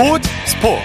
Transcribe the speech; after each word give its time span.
스포츠 0.00 0.30
스포츠. 0.46 0.82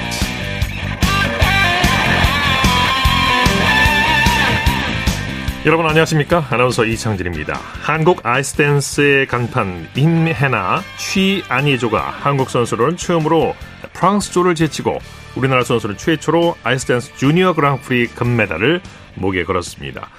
여러분 5.65 5.85
안녕하십니까? 5.85 6.45
아나운서 6.49 6.83
이창진입니다. 6.83 7.53
한국 7.81 8.25
아이스댄스의 8.25 9.27
간판 9.27 9.87
임해나 9.95 10.81
취안예조가 10.97 12.09
한국 12.09 12.49
선수로는 12.49 12.97
처음으로 12.97 13.55
프랑스조를 13.93 14.53
제치고 14.53 14.99
우리나라 15.37 15.63
선수는 15.63 15.95
최초로 15.95 16.57
아이스댄스 16.65 17.15
주니어 17.15 17.53
그랑프리 17.53 18.07
금메달을 18.07 18.81
목에 19.13 19.45
걸었습니다. 19.45 20.09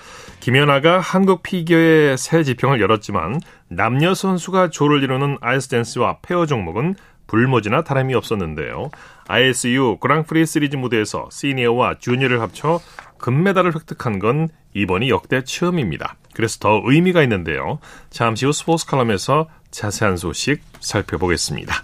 김연아가 0.41 1.01
한국 1.01 1.43
피겨의 1.43 2.17
새 2.17 2.45
지평을 2.45 2.81
열었지만 2.81 3.41
남녀 3.69 4.15
선수가 4.15 4.71
조를 4.71 5.03
이루는 5.03 5.37
아이스댄스와 5.43 6.21
페어 6.23 6.47
종목은 6.47 6.95
불모지나 7.27 7.85
다름이 7.85 8.15
없었는데요. 8.15 8.91
ISU 9.29 9.99
그랑프리 9.99 10.47
시리즈 10.47 10.77
무대에서 10.77 11.29
시니어와 11.31 11.97
주니어를 11.99 12.41
합쳐 12.41 12.81
금메달을 13.19 13.75
획득한 13.75 14.19
건 14.19 14.49
이번이 14.75 15.09
역대 15.09 15.43
처음입니다. 15.43 16.17
그래서 16.35 16.59
더 16.59 16.83
의미가 16.85 17.23
있는데요. 17.23 17.79
잠시 18.11 18.47
후 18.47 18.53
스포츠 18.53 18.87
칼럼에서 18.87 19.49
자세한 19.71 20.17
소식 20.17 20.63
살펴보겠습니다. 20.81 21.75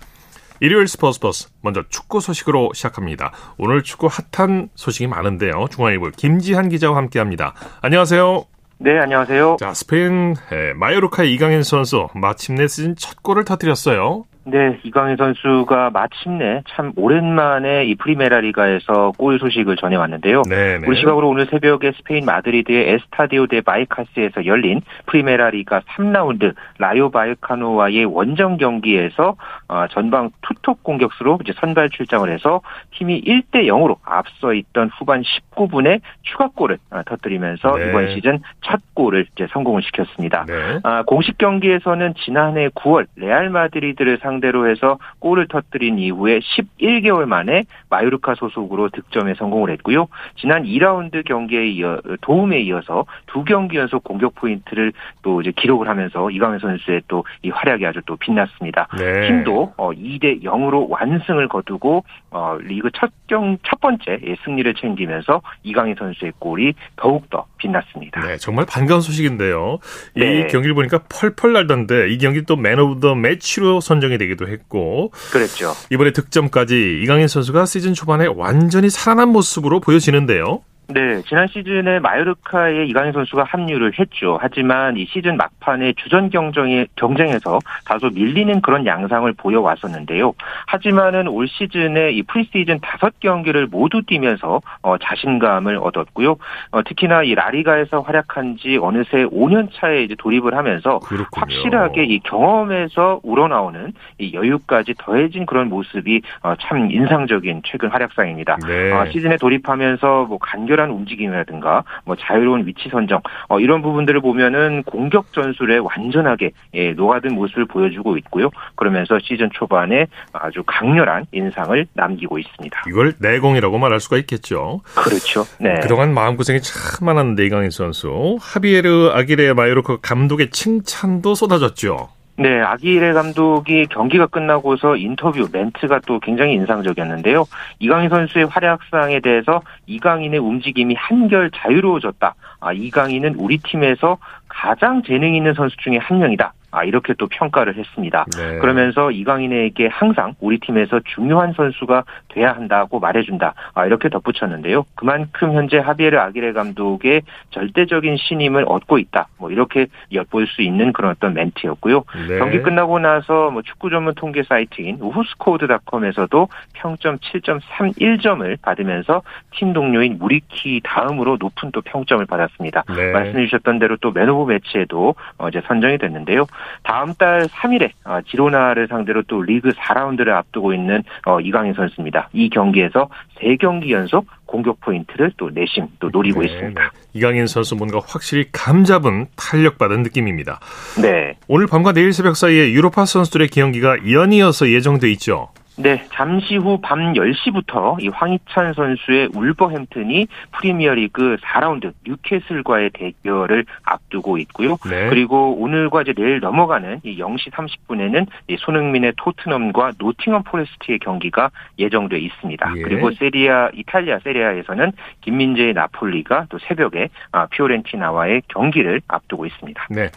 일요일 0.61 0.87
스포츠 0.87 1.19
버스 1.19 1.49
먼저 1.61 1.83
축구 1.89 2.21
소식으로 2.21 2.73
시작합니다. 2.75 3.33
오늘 3.59 3.83
축구 3.83 4.09
핫한 4.09 4.69
소식이 4.77 5.09
많은데요. 5.09 5.67
중앙일보 5.71 6.11
김지한 6.11 6.69
기자와 6.69 6.97
함께합니다. 6.99 7.55
안녕하세요. 7.81 8.45
네, 8.79 8.99
안녕하세요. 8.99 9.57
자, 9.59 9.75
스페인 9.75 10.37
마요르카의 10.77 11.33
이강인 11.35 11.63
선수 11.63 12.09
마침내 12.15 12.69
시즌 12.69 12.95
첫 12.95 13.23
골을 13.23 13.45
터뜨렸어요. 13.45 14.25
네, 14.45 14.81
이강인 14.83 15.17
선수가 15.17 15.91
마침내 15.91 16.63
참 16.71 16.93
오랜만에 16.97 17.85
이 17.85 17.95
프리메라 17.95 18.41
리가에서 18.41 19.13
골 19.17 19.39
소식을 19.39 19.77
전해왔는데요. 19.77 20.43
네네. 20.43 20.87
우리 20.87 20.99
시각으로 20.99 21.29
오늘 21.29 21.47
새벽에 21.47 21.93
스페인 21.93 22.25
마드리드의 22.25 22.91
에스타디오 22.91 23.47
데 23.47 23.61
바예카스에서 23.61 24.47
열린 24.47 24.81
프리메라 25.07 25.51
리가 25.51 25.83
3라운드 25.83 26.55
라요 26.79 27.11
바예카노와의 27.11 28.05
원정 28.07 28.57
경기에서 28.57 29.37
어, 29.69 29.87
전방 29.93 30.31
투톱 30.43 30.83
공격수로 30.83 31.39
이제 31.43 31.53
선발 31.61 31.91
출장을 31.91 32.29
해서 32.29 32.63
팀이 32.97 33.23
1대 33.23 33.67
0으로 33.67 33.99
앞서 34.03 34.55
있던 34.55 34.91
후반 34.99 35.23
19분에 35.23 36.01
추가골을 36.23 36.79
어, 36.91 37.03
터뜨리면서 37.07 37.77
네. 37.77 37.89
이번 37.89 38.15
시즌 38.15 38.41
첫 38.63 38.81
골을 38.95 39.27
이제 39.33 39.47
성공을 39.53 39.83
시켰습니다. 39.83 40.45
네. 40.49 40.81
아, 40.83 41.05
공식 41.05 41.39
경기에서는 41.39 42.15
지난해 42.25 42.69
9월 42.71 43.07
레알 43.17 43.49
마드리드를 43.51 44.19
상 44.21 44.32
상대로 44.33 44.69
해서 44.69 44.99
골을 45.19 45.49
터뜨린 45.49 45.99
이후에 45.99 46.41
11개월 46.41 47.27
만에 47.27 47.65
마요르카 47.91 48.35
소속으로 48.35 48.89
득점에 48.91 49.35
성공을 49.35 49.71
했고요. 49.73 50.09
지난 50.37 50.65
2라운드 50.65 51.25
경기에 51.25 51.69
이어 51.69 52.01
도움에 52.23 52.61
이어서 52.63 53.05
두 53.27 53.45
경기 53.45 53.77
연속 53.77 54.05
공격 54.05 54.35
포인트를 54.35 54.93
또 55.23 55.41
이제 55.41 55.53
기록을 55.55 55.89
하면서 55.89 56.31
이강인 56.31 56.59
선수의 56.59 57.03
또 57.09 57.23
이 57.43 57.51
활약이 57.51 57.85
아주 57.87 58.01
또 58.07 58.17
빛났습니다. 58.17 58.89
네. 58.99 59.27
팀도 59.27 59.75
2대 59.77 60.47
어, 60.47 60.53
0으로 60.53 60.89
완승을 60.89 61.49
거두고 61.49 62.05
어, 62.31 62.57
리그 62.61 62.91
첫 62.95 63.11
경, 63.27 63.59
첫 63.67 63.81
번째 63.81 64.19
승리를 64.45 64.73
챙기면서 64.75 65.43
이강인 65.63 65.97
선수의 65.99 66.33
골이 66.39 66.75
더욱더 66.97 67.47
빛났습니다. 67.59 68.21
네, 68.21 68.37
정말 68.37 68.67
반가운 68.69 69.01
소식인데요. 69.01 69.79
네. 70.15 70.41
이 70.41 70.47
경기를 70.49 70.75
보니까 70.75 71.01
펄펄 71.09 71.53
날던데 71.53 72.11
이 72.11 72.19
경기 72.19 72.43
또 72.43 72.57
Man 72.57 72.79
of 72.79 73.01
the 73.01 73.15
Match로 73.15 73.81
선정이 73.81 74.19
되기도 74.23 74.49
했고. 74.49 75.13
그랬죠. 75.31 75.75
이번에 75.91 76.13
득점까지 76.13 77.01
이강인 77.03 77.29
선수가 77.29 77.67
시즌 77.67 77.95
초반에 77.95 78.27
완전히 78.27 78.91
살아난 78.91 79.29
모습으로 79.29 79.81
보여지는데요. 79.81 80.63
네, 80.93 81.23
지난 81.23 81.47
시즌에 81.47 82.01
마요르카에 82.01 82.85
이강인 82.87 83.13
선수가 83.13 83.45
합류를 83.45 83.99
했죠. 83.99 84.39
하지만 84.41 84.97
이 84.97 85.07
시즌 85.07 85.37
막판에 85.37 85.95
주전 85.97 86.31
경쟁에, 86.31 86.87
경쟁에서 86.97 87.59
다소 87.87 88.11
밀리는 88.11 88.61
그런 88.61 88.87
양상을 88.87 89.33
보여왔었는데요. 89.33 90.35
하지만은 90.67 91.29
올 91.29 91.49
시즌에 91.49 92.11
이 92.13 92.23
프리시즌 92.23 92.81
다섯 92.81 93.19
경기를 93.21 93.67
모두 93.67 94.03
뛰면서 94.03 94.61
어, 94.83 94.99
자신감을 94.99 95.77
얻었고요. 95.77 96.37
어, 96.73 96.83
특히나 96.83 97.23
이 97.23 97.35
라리가에서 97.35 98.01
활약한 98.01 98.57
지 98.59 98.79
어느새 98.81 99.25
5년 99.25 99.69
차에 99.75 100.03
이제 100.03 100.15
돌입을 100.19 100.55
하면서 100.55 100.99
그렇군요. 101.01 101.29
확실하게 101.33 102.05
이 102.05 102.21
경험에서 102.21 103.21
우러나오는 103.23 103.93
이 104.19 104.35
여유까지 104.35 104.95
더해진 104.99 105.47
그런 105.47 105.69
모습이 105.69 106.21
어, 106.43 106.55
참 106.61 106.91
인상적인 106.91 107.63
최근 107.65 107.89
활약상입니다. 107.91 108.59
네. 108.67 108.93
어, 108.93 109.07
시즌에 109.11 109.37
돌입하면서 109.37 110.27
뭐 110.29 110.39
간결한 110.39 110.82
적절한 110.83 110.91
움직임이라든가 110.91 111.85
뭐 112.05 112.17
자유로운 112.17 112.67
위치 112.67 112.89
선정 112.91 113.21
어, 113.49 113.61
이런 113.61 113.83
부분들을 113.83 114.21
보면은 114.21 114.83
공격 114.83 115.33
전술에 115.33 115.79
완전하게 115.79 116.51
예, 116.75 116.93
녹아든 116.93 117.35
모습을 117.35 117.67
보여주고 117.67 118.17
있고요. 118.19 118.51
그러면서 118.75 119.19
시즌 119.21 119.49
초반에 119.53 120.07
아주 120.33 120.63
강렬한 120.67 121.27
인상을 121.33 121.87
남기고 121.95 122.39
있습니다. 122.39 122.83
이걸 122.89 123.15
내공이라고 123.19 123.79
말할 123.79 124.01
수가 124.01 124.19
있겠죠. 124.19 124.81
그렇죠. 124.95 125.45
네. 125.61 125.75
그동안 125.81 126.13
마음고생이 126.13 126.61
참 126.61 127.07
많았는데 127.07 127.47
이강인 127.47 127.71
선수 127.71 128.39
하비에르 128.41 129.13
아기레 129.15 129.53
마요르크 129.53 129.99
감독의 130.03 130.51
칭찬도 130.51 131.35
쏟아졌죠. 131.35 132.09
네, 132.43 132.61
아기레 132.61 133.13
감독이 133.13 133.87
경기가 133.87 134.27
끝나고서 134.27 134.97
인터뷰 134.97 135.49
멘트가 135.53 136.01
또 136.07 136.19
굉장히 136.19 136.55
인상적이었는데요. 136.55 137.45
이강인 137.79 138.09
선수의 138.09 138.47
활약상에 138.47 139.21
대해서 139.21 139.63
이강인의 139.87 140.41
움직임이 140.41 140.95
한결 140.97 141.51
자유로워졌다. 141.55 142.35
아, 142.61 142.73
이강인은 142.73 143.37
우리 143.37 143.59
팀에서 143.59 144.19
가장 144.49 145.03
재능 145.03 145.35
있는 145.35 145.55
선수 145.55 145.77
중에 145.79 145.99
한 145.99 146.19
명이다. 146.19 146.53
아, 146.73 146.85
이렇게 146.85 147.15
또 147.15 147.27
평가를 147.27 147.77
했습니다. 147.77 148.25
네. 148.37 148.59
그러면서 148.59 149.11
이강인에게 149.11 149.89
항상 149.89 150.35
우리 150.41 150.59
팀에서 150.59 151.01
중요한 151.15 151.53
선수가 151.53 152.05
돼야 152.33 152.53
한다고 152.53 153.01
말해준다. 153.01 153.55
아, 153.75 153.87
이렇게 153.87 154.09
덧붙였는데요. 154.09 154.85
그만큼 154.95 155.53
현재 155.55 155.79
하비에르 155.79 156.19
아기레 156.19 156.53
감독의 156.53 157.23
절대적인 157.51 158.17
신임을 158.17 158.65
얻고 158.67 158.99
있다. 158.99 159.29
뭐 159.39 159.51
이렇게 159.51 159.87
엿볼 160.13 160.47
수 160.47 160.63
있는 160.63 160.93
그런 160.93 161.11
어떤 161.11 161.35
멘트였고요. 161.35 162.05
네. 162.29 162.39
경기 162.39 162.61
끝나고 162.63 162.99
나서 162.99 163.51
뭐 163.51 163.63
축구 163.63 163.91
전문 163.91 164.15
통계 164.15 164.43
사이트인 164.43 164.99
우후스코드닷컴에서도 165.01 166.49
평점 166.75 167.19
7.31점을 167.19 168.61
받으면서 168.63 169.23
팀 169.53 169.73
동료인 169.73 170.19
무리키 170.19 170.81
다음으로 170.85 171.37
높은 171.41 171.71
또 171.73 171.81
평점을 171.83 172.25
받았습니다. 172.27 172.85
네. 172.95 173.13
말씀해 173.13 173.45
주셨던 173.47 173.79
대로 173.79 173.97
또 173.97 174.13
Man 174.13 174.29
of 174.29 174.53
Match에도 174.53 175.15
어제 175.39 175.61
선정이 175.67 175.99
됐는데요. 175.99 176.47
다음 176.83 177.15
달 177.15 177.47
3일에 177.47 177.91
어, 178.05 178.21
지로나를 178.27 178.89
상대로 178.89 179.23
또 179.23 179.43
리그 179.43 179.71
4라운드를 179.71 180.29
앞두고 180.29 180.75
있는 180.75 181.03
어, 181.27 181.41
이강인 181.41 181.75
선수입니다. 181.75 182.22
이 182.33 182.49
경기에서 182.49 183.09
3경기 183.41 183.91
연속 183.91 184.27
공격 184.47 184.81
포인트를 184.81 185.33
또 185.37 185.51
내심 185.51 185.89
또 185.99 186.11
노리고 186.11 186.41
네, 186.41 186.47
있습니다. 186.47 186.93
이강인 187.15 187.47
선수 187.47 187.75
뭔가 187.75 188.01
확실히 188.05 188.47
감 188.53 188.85
잡은 188.85 189.27
탄력받은 189.37 190.03
느낌입니다. 190.03 190.61
네. 191.01 191.37
오늘 191.49 191.67
밤과 191.67 191.93
내일 191.93 192.13
새벽 192.13 192.37
사이에 192.37 192.71
유로파 192.73 193.07
선수들의 193.07 193.49
경기가 193.49 193.97
연이어서 194.11 194.71
예정돼 194.71 195.11
있죠. 195.13 195.49
네, 195.77 196.05
잠시 196.13 196.57
후 196.57 196.79
밤 196.83 197.15
10시부터 197.15 198.03
이 198.03 198.09
황희찬 198.09 198.75
선수의 198.75 199.31
울버햄튼이 199.35 200.27
프리미어리그 200.53 201.37
4라운드 201.43 201.93
뉴캐슬과의 202.07 202.91
대결을 202.93 203.65
앞두고 203.85 204.37
있고요. 204.39 204.77
네. 204.89 205.09
그리고 205.09 205.57
오늘과 205.59 206.03
이제 206.03 206.13
내일 206.13 206.41
넘어가는 206.41 207.01
이 207.05 207.19
0시 207.19 207.51
30분에는 207.51 208.27
이 208.49 208.57
손흥민의 208.59 209.15
토트넘과 209.17 209.93
노팅엄 209.99 210.43
포레스트의 210.45 210.99
경기가 210.99 211.51
예정돼 211.79 212.19
있습니다. 212.19 212.75
예. 212.77 212.83
그리고 212.83 213.11
세리에 213.13 213.61
A 213.61 213.71
이탈리아 213.73 214.19
세리에 214.19 214.45
A에서는 214.45 214.93
김민재의 215.23 215.73
나폴리가 215.73 216.47
또 216.51 216.59
새벽에 216.69 217.09
아, 217.33 217.47
피오렌티나와의 217.47 218.43
경기를 218.49 219.01
앞두고 219.09 219.47
있습니다. 219.47 219.87
네. 219.91 220.11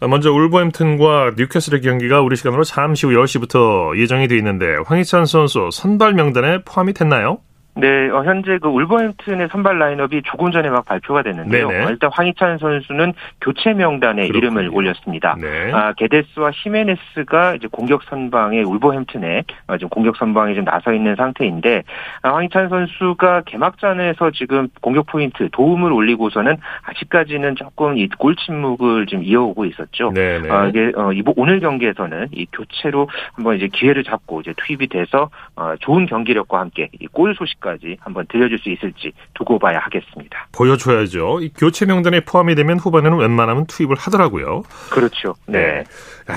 먼저 0.00 0.32
울버햄튼과 0.32 1.32
뉴캐슬의 1.36 1.82
경기가 1.82 2.22
우리 2.22 2.36
시간으로 2.36 2.64
잠시 2.64 3.06
후 3.06 3.12
10시부터 3.12 3.98
예정이 3.98 4.28
돼 4.28 4.36
있는데 4.38 4.76
황희 4.86 5.01
황희찬 5.02 5.26
선수 5.26 5.68
선발 5.72 6.14
명단에 6.14 6.62
포함이 6.64 6.92
됐나요? 6.92 7.40
네, 7.74 8.10
어, 8.10 8.22
현재 8.24 8.58
그 8.58 8.68
울버햄튼의 8.68 9.48
선발 9.50 9.78
라인업이 9.78 10.22
조금 10.24 10.50
전에 10.52 10.68
막 10.68 10.84
발표가 10.84 11.22
됐는데요. 11.22 11.68
어, 11.68 11.90
일단 11.90 12.10
황희찬 12.12 12.58
선수는 12.58 13.14
교체 13.40 13.72
명단에 13.72 14.28
그렇군요. 14.28 14.38
이름을 14.38 14.70
올렸습니다. 14.74 15.36
네. 15.40 15.72
아, 15.72 15.92
게데스와 15.94 16.50
히메네스가 16.52 17.54
이제 17.54 17.68
공격 17.70 18.02
선방에 18.04 18.62
울버햄튼에 18.62 19.44
어, 19.68 19.76
지금 19.78 19.88
공격 19.88 20.16
선방에 20.16 20.54
좀 20.54 20.64
나서 20.66 20.92
있는 20.92 21.16
상태인데 21.16 21.82
아, 22.22 22.34
황희찬 22.34 22.68
선수가 22.68 23.42
개막전에서 23.46 24.30
지금 24.32 24.68
공격 24.82 25.06
포인트 25.06 25.48
도움을 25.50 25.92
올리고서는 25.92 26.56
아직까지는 26.84 27.56
조금 27.56 27.96
이 27.98 28.08
골 28.18 28.36
침묵을 28.36 29.06
좀 29.06 29.22
이어오고 29.24 29.64
있었죠. 29.64 30.12
네, 30.14 30.38
네. 30.40 30.50
아, 30.50 30.66
이게 30.66 30.92
어, 30.94 31.10
오늘 31.36 31.58
경기에서는 31.60 32.28
이 32.32 32.46
교체로 32.52 33.08
한번 33.32 33.56
이제 33.56 33.68
기회를 33.68 34.04
잡고 34.04 34.42
이제 34.42 34.52
투입이 34.58 34.88
돼서 34.88 35.30
어, 35.56 35.72
좋은 35.80 36.04
경기력과 36.06 36.60
함께 36.60 36.88
이 37.00 37.06
골 37.12 37.34
소식 37.34 37.61
까지 37.62 37.96
한번 38.00 38.26
들려줄 38.28 38.58
수 38.58 38.68
있을지 38.68 39.12
두고 39.34 39.58
봐야 39.58 39.78
하겠습니다. 39.78 40.48
보여줘야죠. 40.52 41.40
이 41.40 41.50
교체 41.56 41.86
명단에 41.86 42.20
포함이 42.20 42.54
되면 42.54 42.78
후반에는 42.78 43.18
웬만하면 43.18 43.66
투입을 43.66 43.96
하더라고요. 43.96 44.64
그렇죠. 44.90 45.34
네. 45.46 45.58
네. 45.58 45.84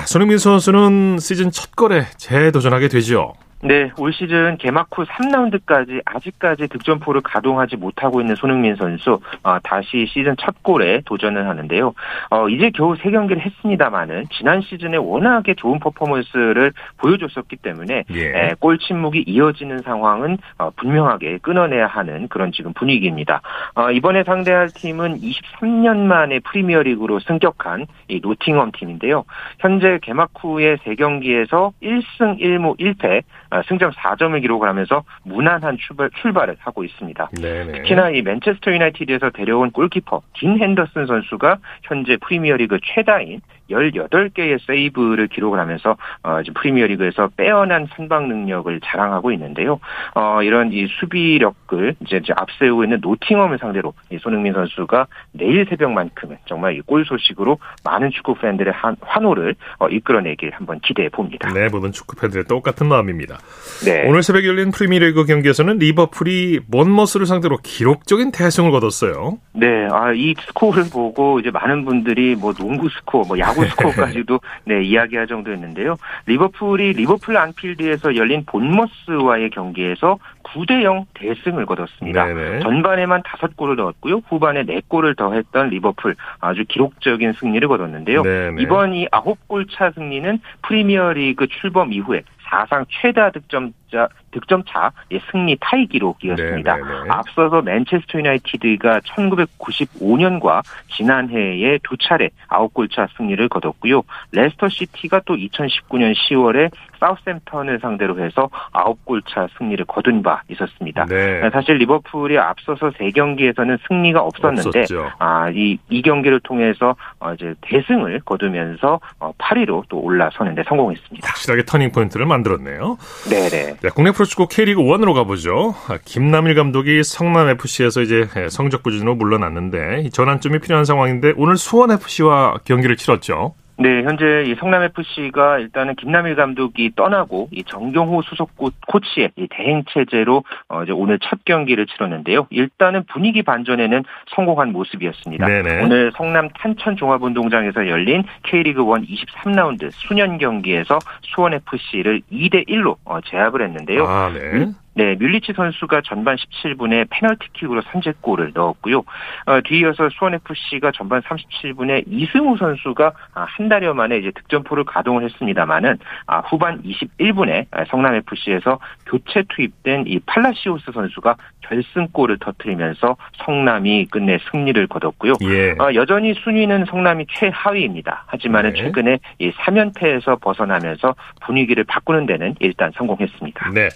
손흥민 0.04 0.38
선수는 0.38 1.18
시즌 1.18 1.50
첫 1.50 1.74
골에 1.76 2.06
재도전하게 2.16 2.88
되죠. 2.88 3.34
네, 3.62 3.90
올 3.98 4.12
시즌 4.12 4.58
개막 4.58 4.88
후 4.92 5.04
3라운드까지 5.04 6.02
아직까지 6.04 6.68
득점포를 6.68 7.22
가동하지 7.22 7.76
못하고 7.76 8.20
있는 8.20 8.34
손흥민 8.34 8.76
선수 8.76 9.18
어, 9.42 9.58
다시 9.62 10.06
시즌 10.08 10.36
첫 10.38 10.62
골에 10.62 11.00
도전을 11.06 11.48
하는데요. 11.48 11.94
어, 12.30 12.48
이제 12.48 12.70
겨우 12.70 12.94
3경기를 12.94 13.40
했습니다만은 13.40 14.26
지난 14.30 14.60
시즌에 14.60 14.98
워낙에 14.98 15.54
좋은 15.54 15.80
퍼포먼스를 15.80 16.72
보여줬었기 16.98 17.56
때문에 17.56 18.04
예. 18.10 18.26
에, 18.26 18.54
골 18.60 18.78
침묵이 18.78 19.24
이어지는 19.26 19.80
상황은 19.82 20.36
어, 20.58 20.70
분명하게 20.76 21.38
끊어내야 21.38 21.86
하는 21.86 22.28
그런 22.28 22.52
지금 22.52 22.74
분위기입니다. 22.74 23.40
어, 23.74 23.90
이번에 23.90 24.22
상대할 24.24 24.68
팀은 24.68 25.18
23년 25.20 25.96
만에 25.96 26.40
프리미어리그로 26.40 27.20
승격한 27.20 27.86
이 28.08 28.20
노팅엄 28.22 28.72
팀인데요. 28.72 29.24
현재 29.60 29.85
개막 30.02 30.30
후에 30.38 30.76
3경기에서 30.76 31.72
1승 31.82 32.40
1무 32.40 32.78
1패 32.78 33.22
아, 33.50 33.62
승점 33.62 33.90
4점을 33.92 34.40
기록을 34.40 34.68
하면서 34.68 35.04
무난한 35.24 35.78
출발, 35.78 36.10
출발을 36.10 36.56
하고 36.58 36.84
있습니다. 36.84 37.30
네네. 37.40 37.72
특히나 37.72 38.10
이 38.10 38.22
맨체스터 38.22 38.72
유나이티드에서 38.72 39.30
데려온 39.30 39.70
골키퍼 39.70 40.22
딘 40.34 40.58
핸더슨 40.58 41.06
선수가 41.06 41.58
현재 41.82 42.16
프리미어리그 42.20 42.78
최다인 42.82 43.40
18개의 43.70 44.58
세이브를 44.66 45.28
기록을 45.28 45.58
하면서 45.58 45.96
어, 46.22 46.42
지금 46.42 46.54
프리미어리그에서 46.60 47.30
빼어난 47.36 47.86
선방 47.94 48.28
능력을 48.28 48.80
자랑하고 48.84 49.32
있는데요. 49.32 49.80
어, 50.14 50.42
이런 50.42 50.72
이 50.72 50.86
수비력을 51.00 51.96
이제, 52.00 52.16
이제 52.16 52.32
앞세우고 52.36 52.84
있는 52.84 52.98
노팅엄을 53.02 53.58
상대로 53.58 53.92
이 54.10 54.18
손흥민 54.18 54.52
선수가 54.54 55.06
내일 55.32 55.66
새벽만큼은 55.68 56.38
정말 56.46 56.74
이 56.76 56.80
골 56.86 57.04
소식으로 57.04 57.58
많은 57.84 58.10
축구 58.12 58.34
팬들의 58.36 58.72
한, 58.72 58.96
환호를 59.00 59.56
어, 59.78 59.88
이끌어내길 59.88 60.52
한번 60.52 60.78
기대해 60.80 61.08
봅니다. 61.08 61.52
네, 61.52 61.68
모든 61.68 61.90
축구 61.90 62.14
팬들의 62.16 62.44
똑같은 62.44 62.86
마음입니다. 62.86 63.38
네. 63.84 64.06
오늘 64.08 64.22
새벽 64.22 64.44
열린 64.44 64.70
프리미어리그 64.70 65.24
경기에서는 65.24 65.78
리버풀이 65.78 66.60
먼머스를 66.70 67.26
상대로 67.26 67.58
기록적인 67.62 68.30
대승을 68.30 68.70
거뒀어요. 68.70 69.38
네, 69.52 69.88
아, 69.90 70.12
이 70.12 70.34
스코어를 70.46 70.84
보고 70.92 71.40
이제 71.40 71.50
많은 71.50 71.84
분들이 71.84 72.36
뭐 72.36 72.52
농구 72.52 72.88
스코어, 72.88 73.24
뭐 73.26 73.38
야구 73.38 73.55
야구 73.56 73.66
스코어까지도 73.70 74.40
네, 74.64 74.82
이야기할 74.82 75.26
정도였는데요. 75.26 75.96
리버풀이 76.26 76.92
리버풀 76.92 77.36
안필드에서 77.36 78.16
열린 78.16 78.44
본머스와의 78.44 79.50
경기에서 79.50 80.18
9대 80.42 80.82
0 80.82 81.06
대승을 81.14 81.66
거뒀습니다. 81.66 82.26
네네. 82.26 82.60
전반에만 82.60 83.22
5골을 83.22 83.76
넣었고요. 83.76 84.22
후반에 84.28 84.64
4골을 84.64 85.16
더했던 85.16 85.70
리버풀 85.70 86.14
아주 86.40 86.64
기록적인 86.68 87.32
승리를 87.32 87.66
거뒀는데요. 87.66 88.22
네네. 88.22 88.62
이번 88.62 88.94
이 88.94 89.06
9골 89.08 89.66
차 89.70 89.90
승리는 89.90 90.40
프리미어리그 90.62 91.48
출범 91.48 91.92
이후에 91.92 92.22
사상 92.48 92.84
최다 92.88 93.30
득점자 93.30 94.08
득점차 94.30 94.92
승리 95.30 95.56
타이 95.60 95.86
기록이었습니다. 95.86 96.76
네네네. 96.76 96.94
네, 96.94 97.02
네. 97.04 97.10
앞서서 97.10 97.62
맨체스터 97.62 98.18
유나이티드가 98.18 99.00
1995년과 99.00 100.62
지난해에 100.96 101.78
두 101.82 101.96
차례 101.96 102.30
9골차 102.48 103.08
승리를 103.16 103.48
거뒀고요. 103.48 104.02
레스터 104.32 104.68
시티가 104.68 105.22
또 105.24 105.34
2019년 105.34 106.14
10월에 106.14 106.70
사우샘턴을 107.00 107.78
상대로 107.80 108.18
해서 108.18 108.48
9골차 108.72 109.48
승리를 109.58 109.84
거둔 109.86 110.22
바 110.22 110.42
있었습니다. 110.48 111.06
네. 111.06 111.48
사실 111.50 111.76
리버풀이 111.76 112.38
앞서서 112.38 112.90
3경기에서는 112.90 113.78
승리가 113.88 114.20
없었는데 114.20 114.84
아, 115.18 115.50
이, 115.50 115.78
이 115.88 116.02
경기를 116.02 116.40
통해서 116.40 116.96
어, 117.18 117.32
이제 117.34 117.54
대승을 117.62 118.20
거두면서 118.24 119.00
8위로 119.18 119.78
어, 119.78 119.82
또 119.88 119.98
올라서는데 119.98 120.64
성공했습니다. 120.66 121.28
확실하게 121.28 121.64
터닝 121.64 121.92
포인트를 121.92 122.26
만들었네요. 122.36 122.98
네네. 123.28 123.76
네, 123.80 123.88
국내 123.94 124.10
프로축구 124.12 124.48
K리그 124.48 124.80
1으로 124.80 125.14
가보죠. 125.14 125.74
아, 125.88 125.98
김남일 126.04 126.54
감독이 126.54 127.02
성남FC에서 127.02 128.02
이제 128.02 128.28
성적 128.50 128.82
부진으로 128.82 129.14
물러났는데 129.14 130.10
전환점이 130.10 130.60
필요한 130.60 130.84
상황인데 130.84 131.34
오늘 131.36 131.56
수원FC와 131.56 132.60
경기를 132.64 132.96
치렀죠. 132.96 133.54
네, 133.78 134.02
현재 134.04 134.44
이 134.46 134.54
성남 134.54 134.82
FC가 134.84 135.58
일단은 135.58 135.96
김남일 135.96 136.34
감독이 136.34 136.92
떠나고 136.96 137.48
이 137.52 137.62
정경호 137.64 138.22
수석 138.22 138.50
코치의 138.86 139.32
이 139.36 139.46
대행 139.50 139.84
체제로 139.90 140.44
어 140.68 140.82
이제 140.82 140.92
오늘 140.92 141.18
첫 141.18 141.44
경기를 141.44 141.86
치렀는데요. 141.86 142.46
일단은 142.50 143.04
분위기 143.04 143.42
반전에는 143.42 144.04
성공한 144.34 144.72
모습이었습니다. 144.72 145.46
네네. 145.46 145.84
오늘 145.84 146.10
성남 146.16 146.48
탄천 146.58 146.96
종합운동장에서 146.96 147.86
열린 147.88 148.24
K리그 148.44 148.80
1 148.80 148.86
23라운드 148.86 149.90
순연 149.92 150.38
경기에서 150.38 150.98
수원 151.22 151.52
FC를 151.52 152.22
2대 152.32 152.66
1로 152.68 152.96
어 153.04 153.20
제압을 153.20 153.62
했는데요. 153.62 154.06
아, 154.06 154.30
네. 154.32 154.70
네, 154.96 155.14
뮬리치 155.14 155.52
선수가 155.54 156.00
전반 156.06 156.36
17분에 156.36 157.06
페널티킥으로 157.10 157.82
선제골을 157.92 158.52
넣었고요. 158.54 159.00
어, 159.44 159.60
뒤이어서 159.62 160.08
수원FC가 160.08 160.90
전반 160.92 161.20
37분에 161.20 162.04
이승우 162.06 162.56
선수가 162.56 163.12
아, 163.34 163.46
한 163.46 163.68
달여 163.68 163.92
만에 163.92 164.16
이제 164.16 164.30
득점포를 164.34 164.84
가동을 164.84 165.24
했습니다만은 165.24 165.98
아, 166.26 166.38
후반 166.40 166.82
21분에 166.82 167.66
성남FC에서 167.90 168.78
교체 169.04 169.44
투입된 169.50 170.04
이 170.06 170.18
팔라시오스 170.20 170.90
선수가 170.92 171.36
결승골을 171.60 172.38
터뜨리면서 172.38 173.18
성남이 173.44 174.06
끝내 174.06 174.38
승리를 174.50 174.86
거뒀고요. 174.86 175.34
예. 175.42 175.72
어, 175.72 175.92
여전히 175.94 176.32
순위는 176.32 176.86
성남이 176.86 177.26
최하위입니다. 177.28 178.24
하지만은 178.28 178.72
네. 178.72 178.82
최근에 178.82 179.18
이 179.40 179.50
3연패에서 179.50 180.40
벗어나면서 180.40 181.14
분위기를 181.42 181.84
바꾸는 181.84 182.24
데는 182.24 182.54
일단 182.60 182.92
성공했습니다. 182.96 183.72
네. 183.74 183.90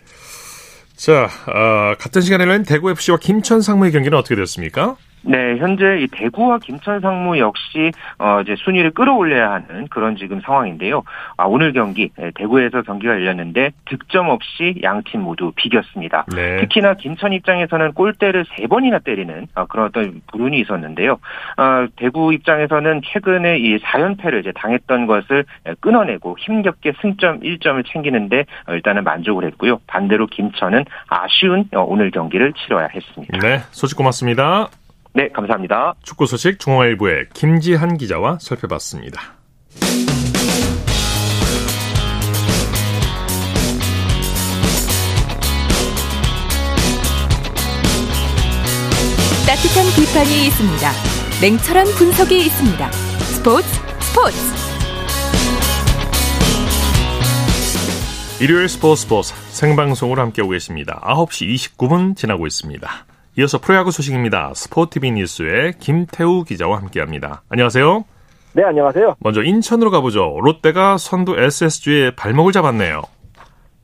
자, 1.01 1.31
어, 1.47 1.95
같은 1.99 2.21
시간에 2.21 2.45
는 2.45 2.63
대구 2.63 2.91
FC와 2.91 3.17
김천 3.17 3.63
상무의 3.63 3.91
경기는 3.91 4.19
어떻게 4.19 4.37
됐습니까? 4.37 4.99
네, 5.23 5.57
현재 5.59 5.99
이 6.01 6.07
대구와 6.07 6.59
김천 6.59 7.01
상무 7.01 7.39
역시 7.39 7.91
어 8.19 8.41
이제 8.43 8.55
순위를 8.57 8.93
끌어올려야 8.93 9.51
하는 9.51 9.89
그런 9.89 10.17
지금 10.17 10.41
상황인데요. 10.41 11.03
아, 11.37 11.45
오늘 11.45 11.73
경기 11.73 12.11
네, 12.17 12.31
대구에서 12.35 12.83
경기가 12.83 13.13
열렸는데 13.13 13.73
득점 13.87 14.29
없이 14.29 14.77
양 14.83 15.01
팀 15.03 15.23
모두 15.23 15.53
비겼습니다. 15.57 16.25
네. 16.35 16.59
특히나 16.59 16.95
김천 16.95 17.33
입장에서는 17.33 17.93
골대를 17.93 18.45
세 18.57 18.67
번이나 18.67 18.99
때리는 18.99 19.47
어, 19.55 19.67
그런 19.67 19.87
어떤 19.87 20.21
불운이 20.31 20.59
있었는데요. 20.61 21.13
어, 21.13 21.87
대구 21.97 22.33
입장에서는 22.33 23.03
최근에 23.05 23.59
이 23.59 23.79
4연패를 23.79 24.41
이제 24.41 24.53
당했던 24.53 25.07
것을 25.07 25.45
끊어내고 25.81 26.37
힘겹게 26.39 26.93
승점 27.01 27.41
1점을 27.41 27.85
챙기는데 27.87 28.45
어, 28.67 28.73
일단은 28.73 29.05
만족을 29.05 29.45
했고요. 29.47 29.81
반대로 29.87 30.27
김천은 30.27 30.85
아쉬운 31.09 31.69
어, 31.75 31.83
오늘 31.83 32.11
경기를 32.11 32.53
치러야 32.53 32.89
했습니다. 32.93 33.39
네, 33.39 33.59
소식 33.71 33.97
고맙습니다. 33.97 34.69
네, 35.13 35.29
감사합니다. 35.31 35.95
축구 36.03 36.27
소식 36.27 36.61
중앙일보의 36.61 37.31
김지한 37.35 37.97
기자와 37.97 38.39
살펴봤습니다. 38.41 39.21
따뜻한 49.47 49.85
비판이 49.97 50.47
있습니다. 50.47 50.91
냉철한 51.43 51.87
분석이 51.99 52.37
있습니다. 52.47 52.93
스포츠 52.93 53.67
스포츠. 53.99 54.61
일요일 58.41 58.69
스포츠 58.69 59.03
스포츠 59.03 59.35
생방송으로 59.51 60.23
함께하고 60.23 60.53
계십니다. 60.53 61.01
9시 61.05 61.77
29분 61.77 62.17
지나고 62.17 62.47
있습니다. 62.47 63.10
이어서 63.39 63.59
프로야구 63.59 63.91
소식입니다. 63.91 64.53
스포티비 64.55 65.13
뉴스의 65.13 65.75
김태우 65.79 66.45
기자와 66.45 66.79
함께합니다. 66.79 67.43
안녕하세요. 67.49 68.05
네, 68.53 68.65
안녕하세요. 68.65 69.17
먼저 69.21 69.43
인천으로 69.43 69.91
가보죠. 69.91 70.39
롯데가 70.43 70.99
선두 70.99 71.39
SSG의 71.39 72.17
발목을 72.17 72.53
잡았네요. 72.53 73.03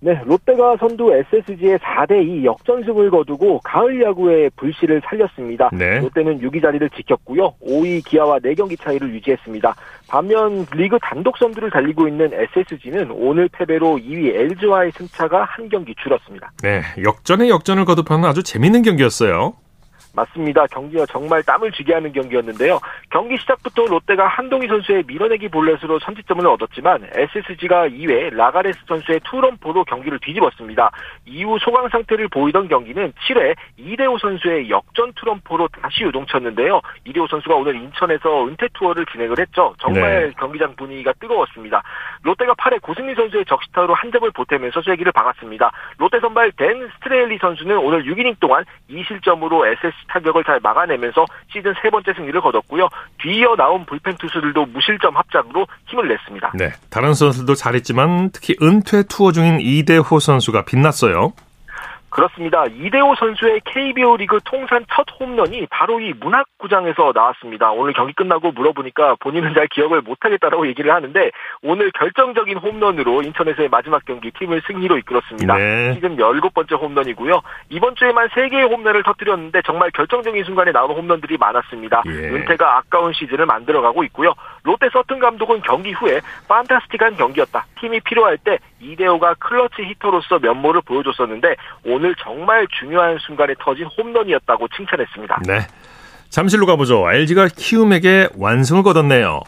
네, 0.01 0.21
롯데가 0.25 0.77
선두 0.77 1.13
SSG의 1.13 1.79
4대2 1.79 2.45
역전승을 2.45 3.11
거두고 3.11 3.61
가을 3.61 4.03
야구의 4.03 4.51
불씨를 4.57 5.01
살렸습니다. 5.05 5.71
네. 5.73 6.01
롯데는 6.01 6.41
6위 6.41 6.61
자리를 6.61 6.89
지켰고요. 6.91 7.55
5위 7.67 8.05
기아와 8.05 8.39
4경기 8.41 8.79
차이를 8.79 9.13
유지했습니다. 9.15 9.75
반면 10.09 10.67
리그 10.75 10.99
단독 11.01 11.39
선두를 11.39 11.71
달리고 11.71 12.09
있는 12.09 12.31
SSG는 12.33 13.11
오늘 13.11 13.49
패배로 13.49 13.97
2위 13.97 14.35
LG와의 14.35 14.93
승차가 14.93 15.45
한 15.45 15.69
경기 15.69 15.95
줄었습니다. 16.03 16.53
네, 16.63 16.83
역전에 17.03 17.49
역전을 17.49 17.87
거듭하는 17.87 18.29
아주 18.29 18.43
재밌는 18.43 18.83
경기였어요. 18.83 19.55
맞습니다. 20.17 20.67
경기가 20.67 21.05
정말 21.07 21.43
땀을 21.43 21.71
쥐게 21.73 21.93
하는 21.95 22.11
경기였는데요. 22.11 22.81
경기 23.11 23.37
시작부터 23.37 23.85
롯데가 23.87 24.27
한동희 24.27 24.67
선수의 24.67 25.05
밀어내기 25.07 25.49
볼넷으로 25.49 25.99
선취점을 26.01 26.45
얻었지만 26.47 27.07
SSG가 27.13 27.89
2회 27.89 28.35
라가레스 28.35 28.81
선수의 28.89 29.21
투런포로 29.25 29.85
경기를 29.85 30.19
뒤집었습니다. 30.19 30.91
이후 31.27 31.59
소강 31.61 31.89
상태를 31.91 32.29
보이던 32.29 32.69
경기는 32.69 33.13
7회 33.13 33.55
이대호 33.77 34.19
선수의 34.19 34.71
역전 34.71 35.13
투런포로 35.15 35.69
다시 35.69 36.03
요동쳤는데요. 36.05 36.81
이대호 37.05 37.27
선수가 37.27 37.55
오늘 37.55 37.77
인천에서 37.77 38.47
은퇴 38.47 38.69
투어를 38.73 39.05
진행을 39.13 39.39
했죠. 39.39 39.75
정말 39.81 40.29
네. 40.29 40.33
경기장 40.39 40.75
분위기가 40.77 41.13
뜨거웠습니다. 41.21 41.83
롯데가 42.23 42.55
8회 42.55 42.81
고승민 42.83 43.15
선수의 43.15 43.45
적시타로 43.47 43.95
한 43.95 44.11
점을 44.13 44.29
보태면서 44.31 44.83
쐐기를 44.83 45.13
박았습니다. 45.13 45.71
롯데 45.99 46.21
선발 46.21 46.53
댄 46.53 46.89
스트레일리 46.97 47.39
선수는 47.39 47.79
오늘 47.79 48.05
6이닝 48.05 48.39
동안 48.41 48.65
2실점으로 48.91 49.67
SSG 49.67 50.07
타격을 50.09 50.45
잘 50.45 50.61
막아내면서 50.63 51.25
시즌 51.53 51.75
세 51.83 51.91
번째 51.91 52.13
승리를 52.15 52.41
거뒀고요. 52.41 52.89
뒤이어 53.19 53.57
나온 53.57 53.85
불펜 53.87 54.17
투수들도 54.17 54.67
무실점 54.67 55.17
합작으로 55.17 55.67
힘을 55.87 56.09
냈습니다. 56.09 56.53
네, 56.55 56.71
다른 56.91 57.15
선수들도 57.15 57.55
잘했지만 57.55 58.31
특히 58.33 58.57
은퇴 58.63 59.03
투어 59.09 59.33
중인 59.33 59.61
이대호 59.61 60.19
선수가 60.19 60.65
빛났어요. 60.65 61.33
그렇습니다. 62.17 62.65
이대호 62.65 63.15
선수의 63.17 63.61
KBO 63.67 64.17
리그 64.17 64.41
통산 64.43 64.87
첫 64.91 65.05
홈런이 65.21 65.67
바로 65.69 66.01
이 66.01 66.15
문학구장에서 66.19 67.13
나왔습니다. 67.15 67.73
오늘 67.73 67.93
경기 67.93 68.15
끝나고 68.15 68.53
물어보니까 68.53 69.17
본인은 69.21 69.53
잘 69.53 69.67
기억을 69.67 70.01
못하겠다라고 70.01 70.67
얘기를 70.67 70.95
하는데 70.95 71.31
오늘 71.63 71.91
결정적인 71.91 72.57
홈런으로 72.57 73.21
인천에서의 73.21 73.69
마지막 73.69 74.03
경기 74.07 74.31
팀을 74.31 74.63
승리로 74.67 74.97
이끌었습니다. 74.97 75.57
네. 75.57 75.93
시즌 75.93 76.17
17번째 76.17 76.81
홈런이고요. 76.81 77.43
이번 77.69 77.95
주에만 77.97 78.29
3개의 78.29 78.71
홈런을 78.71 79.03
터뜨렸는데 79.03 79.61
정말 79.67 79.91
결정적인 79.91 80.43
순간에 80.45 80.73
나오는 80.73 80.97
홈런들이 80.97 81.37
많았습니다. 81.37 82.03
예. 82.07 82.11
은퇴가 82.11 82.79
아까운 82.79 83.13
시즌을 83.13 83.45
만들어가고 83.45 84.05
있고요. 84.05 84.33
롯데 84.63 84.89
서튼 84.91 85.19
감독은 85.19 85.61
경기 85.61 85.93
후에 85.93 86.23
판타스틱한 86.49 87.17
경기였다. 87.17 87.67
팀이 87.79 88.01
필요할 88.01 88.39
때 88.39 88.59
이대호가 88.81 89.35
클러치 89.35 89.83
히터로서 89.83 90.39
면모를 90.39 90.81
보여줬었는데 90.83 91.57
오늘 91.85 92.06
정말 92.19 92.67
중요한 92.79 93.19
순간에 93.19 93.55
터진 93.59 93.87
홈런이었다고 93.87 94.69
칭찬했습니다. 94.77 95.43
네. 95.47 95.61
잠실로 96.29 96.67
가보죠. 96.67 97.11
LG가 97.11 97.49
키움에게 97.57 98.29
완승을 98.37 98.83
거뒀네요. 98.83 99.41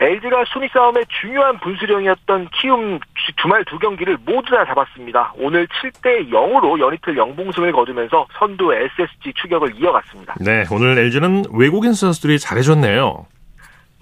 LG가 0.00 0.44
순위 0.52 0.68
싸움의 0.72 1.06
중요한 1.20 1.58
분수령이었던 1.58 2.48
키움 2.52 3.00
주- 3.14 3.32
주말 3.42 3.64
두 3.64 3.80
경기를 3.80 4.16
모두 4.24 4.54
다 4.54 4.64
잡았습니다. 4.64 5.32
오늘 5.38 5.66
7대 5.66 6.30
0으로 6.30 6.78
연이틀 6.78 7.16
영봉승을 7.16 7.72
거두면서 7.72 8.26
선두 8.38 8.72
SSG 8.72 9.32
추격을 9.34 9.74
이어갔습니다. 9.74 10.36
네, 10.40 10.64
오늘 10.70 10.96
LG는 10.98 11.46
외국인 11.52 11.94
선수들이 11.94 12.38
잘해줬네요. 12.38 13.26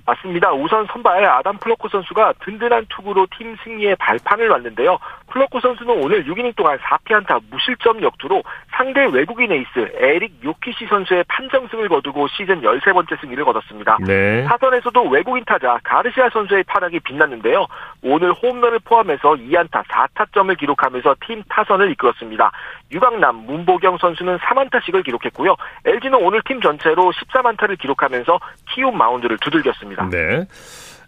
맞습니다. 0.06 0.52
우선 0.52 0.86
선발 0.86 1.24
아담 1.24 1.58
플럿코 1.58 1.88
선수가 1.88 2.34
든든한 2.40 2.86
투구로 2.88 3.26
팀 3.36 3.56
승리의 3.64 3.96
발판을 3.96 4.48
놨는데요. 4.48 4.98
플럿코 5.30 5.60
선수는 5.60 6.02
오늘 6.02 6.24
6이닝 6.24 6.54
동안 6.54 6.78
4피안타 6.78 7.42
무실점 7.50 8.02
역투로 8.02 8.42
상대 8.70 9.04
외국인 9.06 9.50
에이스 9.50 9.92
에릭 9.94 10.44
요키시 10.44 10.86
선수에 10.86 11.24
판정승을 11.28 11.88
거두고 11.88 12.28
시즌 12.28 12.62
13번째 12.62 13.20
승리를 13.20 13.44
거뒀습니다. 13.44 13.98
네. 14.06 14.44
타선에서도 14.44 15.08
외국인 15.08 15.44
타자 15.44 15.78
가르시아 15.82 16.30
선수의 16.30 16.64
활약이 16.68 17.00
빛났는데요. 17.00 17.66
오늘 18.02 18.32
홈런을 18.32 18.78
포함해서 18.84 19.34
2안타 19.34 19.84
4타점을 19.88 20.56
기록하면서 20.58 21.16
팀 21.26 21.42
타선을 21.48 21.90
이끌었습니다. 21.92 22.52
유강남, 22.92 23.46
문보경 23.46 23.98
선수는 23.98 24.38
3안타씩을 24.38 25.04
기록했고요. 25.04 25.56
LG는 25.84 26.22
오늘 26.22 26.40
팀 26.42 26.60
전체로 26.60 27.10
13안타를 27.10 27.78
기록하면서 27.78 28.38
키움 28.70 28.96
마운드를 28.96 29.38
두들겼습 29.38 29.86
니다. 30.04 30.08
네. 30.10 30.46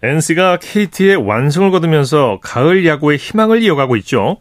NC가 0.02 0.58
KT의 0.60 1.16
완승을 1.16 1.70
거두면서 1.70 2.38
가을 2.42 2.86
야구의 2.86 3.18
희망을 3.18 3.62
이어가고 3.62 3.96
있죠. 3.96 4.38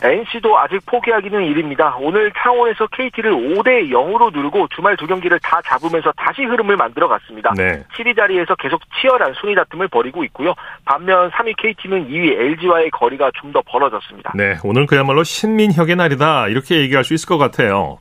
NC도 0.00 0.56
아직 0.56 0.78
포기하기는 0.86 1.42
일입니다. 1.46 1.96
오늘 1.98 2.30
창원에서 2.40 2.86
KT를 2.86 3.32
5대 3.32 3.90
0으로 3.90 4.32
누르고 4.32 4.68
주말 4.76 4.96
두 4.96 5.08
경기를 5.08 5.40
다 5.42 5.60
잡으면서 5.64 6.12
다시 6.16 6.44
흐름을 6.44 6.76
만들어 6.76 7.08
갔습니다. 7.08 7.52
네. 7.56 7.82
7위 7.96 8.14
자리에서 8.14 8.54
계속 8.56 8.80
치열한 9.00 9.34
순위 9.40 9.56
다툼을 9.56 9.88
벌이고 9.88 10.22
있고요. 10.24 10.54
반면 10.84 11.30
3위 11.32 11.56
KT는 11.56 12.08
2위 12.10 12.30
LG와의 12.38 12.90
거리가 12.90 13.32
좀 13.40 13.48
더 13.52 13.60
벌어졌습니다. 13.66 14.32
네, 14.36 14.56
오늘 14.62 14.86
그야말로 14.86 15.24
신민혁의 15.24 15.96
날이다. 15.96 16.46
이렇게 16.48 16.76
얘기할 16.82 17.02
수 17.02 17.14
있을 17.14 17.26
것 17.26 17.38
같아요. 17.38 17.96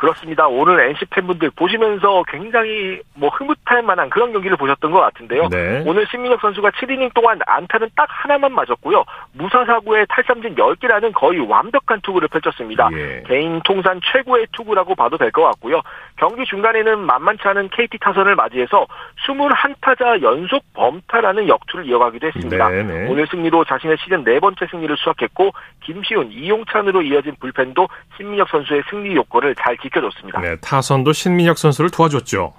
그렇습니다. 0.00 0.48
오늘 0.48 0.80
NC 0.80 1.04
팬분들 1.10 1.50
보시면서 1.50 2.22
굉장히 2.26 3.00
뭐 3.14 3.28
흐뭇할 3.28 3.82
만한 3.82 4.08
그런 4.08 4.32
경기를 4.32 4.56
보셨던 4.56 4.90
것 4.90 4.98
같은데요. 4.98 5.48
네. 5.50 5.84
오늘 5.86 6.06
신민혁 6.06 6.40
선수가 6.40 6.70
7이닝 6.70 7.12
동안 7.12 7.38
안타는 7.46 7.90
딱 7.94 8.08
하나만 8.08 8.50
맞았고요. 8.54 9.04
무사사구에 9.32 10.06
탈삼진 10.08 10.54
10개라는 10.54 11.12
거의 11.12 11.40
완벽한 11.40 12.00
투구를 12.00 12.28
펼쳤습니다. 12.28 12.88
예. 12.94 13.22
개인 13.26 13.60
통산 13.62 14.00
최고의 14.02 14.46
투구라고 14.52 14.94
봐도 14.94 15.18
될 15.18 15.30
것 15.32 15.42
같고요. 15.44 15.82
경기 16.16 16.46
중간에는 16.46 16.98
만만치 16.98 17.46
않은 17.46 17.68
KT 17.68 17.98
타선을 17.98 18.36
맞이해서 18.36 18.86
21타자 19.26 20.22
연속 20.22 20.64
범타라는 20.72 21.46
역투를 21.46 21.86
이어가기도 21.86 22.26
했습니다. 22.28 22.68
네, 22.70 22.82
네. 22.82 23.06
오늘 23.06 23.26
승리로 23.26 23.64
자신의 23.64 23.98
시즌 24.02 24.24
네 24.24 24.40
번째 24.40 24.66
승리를 24.70 24.96
수확했고 24.96 25.52
김시훈, 25.82 26.32
이용찬으로 26.32 27.02
이어진 27.02 27.34
불펜도 27.38 27.86
신민혁 28.16 28.48
선수의 28.48 28.82
승리 28.88 29.14
요건을 29.14 29.54
잘 29.56 29.76
지 29.80 29.89
켜줬습니다. 29.90 30.40
네, 30.40 30.56
타선도 30.60 31.12
신민혁 31.12 31.58
선수를 31.58 31.90
도와줬죠. 31.90 32.54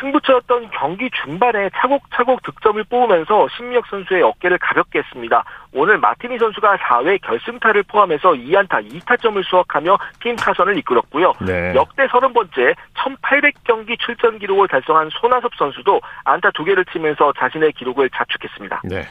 승부처였던 0.00 0.70
경기 0.70 1.10
중반에 1.24 1.70
차곡차곡 1.76 2.42
득점을 2.42 2.82
뽑으면서 2.84 3.48
신민혁 3.56 3.86
선수의 3.88 4.22
어깨를 4.22 4.58
가볍게 4.58 5.00
했습니다. 5.00 5.44
오늘 5.72 5.98
마티니 5.98 6.38
선수가 6.38 6.76
4회 6.76 7.20
결승타를 7.22 7.82
포함해서 7.84 8.32
2안타 8.32 8.88
2타점을 8.88 9.42
수확하며 9.44 9.98
팀 10.22 10.36
타선을 10.36 10.78
이끌었고요. 10.78 11.34
네. 11.40 11.74
역대 11.74 12.06
30번째 12.06 12.74
1800경기 12.94 13.98
출전 13.98 14.38
기록을 14.38 14.68
달성한 14.68 15.10
손아섭 15.20 15.52
선수도 15.58 16.00
안타 16.24 16.50
2개를 16.50 16.90
치면서 16.92 17.32
자신의 17.38 17.72
기록을 17.72 18.10
자축했습니다. 18.10 18.82
네. 18.84 19.08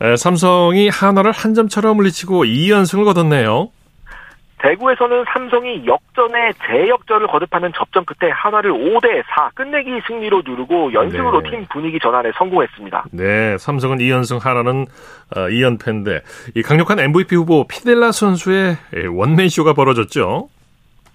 에, 0.00 0.16
삼성이 0.16 0.88
하나를 0.88 1.32
한 1.32 1.54
점차로 1.54 1.94
물리치고 1.94 2.44
2연승을 2.44 3.04
거뒀네요. 3.04 3.70
대구에서는 4.58 5.24
삼성이 5.32 5.86
역전에 5.86 6.52
재역전을 6.66 7.28
거듭하는 7.28 7.72
접전 7.76 8.04
끝에 8.04 8.30
하나를 8.30 8.72
5대 8.72 9.22
4 9.28 9.50
끝내기 9.54 10.00
승리로 10.06 10.42
누르고 10.44 10.92
연승으로 10.92 11.42
네. 11.42 11.50
팀 11.50 11.66
분위기 11.70 11.98
전환에 11.98 12.32
성공했습니다. 12.36 13.04
네, 13.12 13.56
삼성은 13.58 13.98
2연승, 13.98 14.40
하나는 14.40 14.86
어, 15.36 15.48
2연패인데 15.48 16.22
이 16.56 16.62
강력한 16.62 16.98
MVP 16.98 17.36
후보 17.36 17.66
피델라 17.68 18.12
선수의 18.12 18.76
예, 18.96 19.06
원맨쇼가 19.06 19.74
벌어졌죠. 19.74 20.48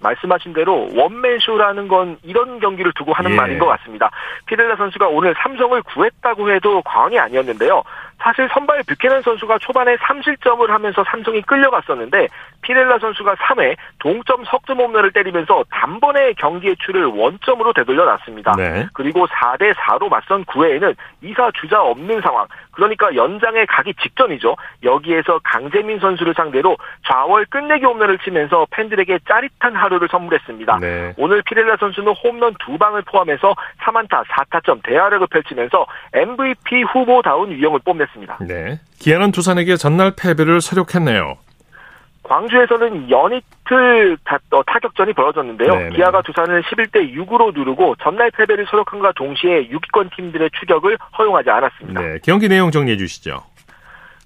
말씀하신 0.00 0.52
대로 0.52 0.88
원맨쇼라는 0.94 1.88
건 1.88 2.18
이런 2.22 2.60
경기를 2.60 2.92
두고 2.94 3.12
하는 3.14 3.32
예. 3.32 3.34
말인 3.34 3.58
것 3.58 3.66
같습니다. 3.66 4.10
피델라 4.46 4.76
선수가 4.76 5.08
오늘 5.08 5.34
삼성을 5.42 5.82
구했다고 5.82 6.52
해도 6.52 6.82
과언이 6.82 7.18
아니었는데요. 7.18 7.82
사실 8.18 8.48
선발 8.52 8.82
뷰캐넌 8.88 9.22
선수가 9.22 9.58
초반에 9.58 9.96
3실점을 9.96 10.66
하면서 10.66 11.04
삼성이 11.04 11.42
끌려갔었는데 11.42 12.28
피델라 12.62 12.98
선수가 12.98 13.34
3회 13.34 13.76
동점 13.98 14.44
석점 14.44 14.78
홈런을 14.78 15.12
때리면서 15.12 15.64
단번에 15.70 16.32
경기의 16.34 16.76
추를 16.78 17.04
원점으로 17.04 17.72
되돌려 17.72 18.04
놨습니다. 18.04 18.52
네. 18.56 18.86
그리고 18.94 19.26
4대 19.26 19.74
4로 19.74 20.08
맞선 20.08 20.44
9회에는 20.46 20.96
이사 21.22 21.50
주자 21.60 21.82
없는 21.82 22.20
상황. 22.22 22.46
그러니까 22.72 23.14
연장에 23.14 23.66
가기 23.66 23.94
직전이죠. 24.02 24.56
여기에서 24.82 25.38
강재민 25.44 26.00
선수를 26.00 26.34
상대로 26.34 26.76
좌월 27.06 27.44
끝내기 27.46 27.84
홈런을 27.84 28.18
치면서 28.18 28.66
팬들에게 28.70 29.18
짜릿한 29.28 29.76
하루를 29.76 30.08
선물했습니다. 30.10 30.78
네. 30.80 31.14
오늘 31.16 31.42
피렐라 31.42 31.76
선수는 31.78 32.14
홈런 32.24 32.54
두 32.58 32.78
방을 32.78 33.02
포함해서 33.02 33.54
3안타 33.82 34.24
4타점 34.24 34.82
대활약을 34.82 35.26
펼치면서 35.28 35.86
MVP 36.14 36.82
후보다운 36.84 37.52
유형을 37.52 37.80
뽐냈습니다. 37.84 38.03
네. 38.40 38.80
기아는 38.98 39.32
두산에게 39.32 39.76
전날 39.76 40.12
패배를 40.16 40.60
서력했네요. 40.60 41.36
광주에서는 42.24 43.10
연이틀 43.10 44.16
타, 44.24 44.38
어, 44.50 44.62
타격전이 44.64 45.12
벌어졌는데요. 45.12 45.74
네네. 45.74 45.96
기아가 45.96 46.22
두산을 46.22 46.62
11대 46.62 47.14
6으로 47.14 47.54
누르고 47.54 47.96
전날 48.02 48.30
패배를 48.30 48.66
서력한과 48.70 49.12
동시에 49.12 49.68
6위권 49.68 50.14
팀들의 50.16 50.50
추격을 50.58 50.96
허용하지 51.18 51.50
않았습니다. 51.50 52.00
네. 52.00 52.18
경기 52.24 52.48
내용 52.48 52.70
정리해 52.70 52.96
주시죠. 52.96 53.42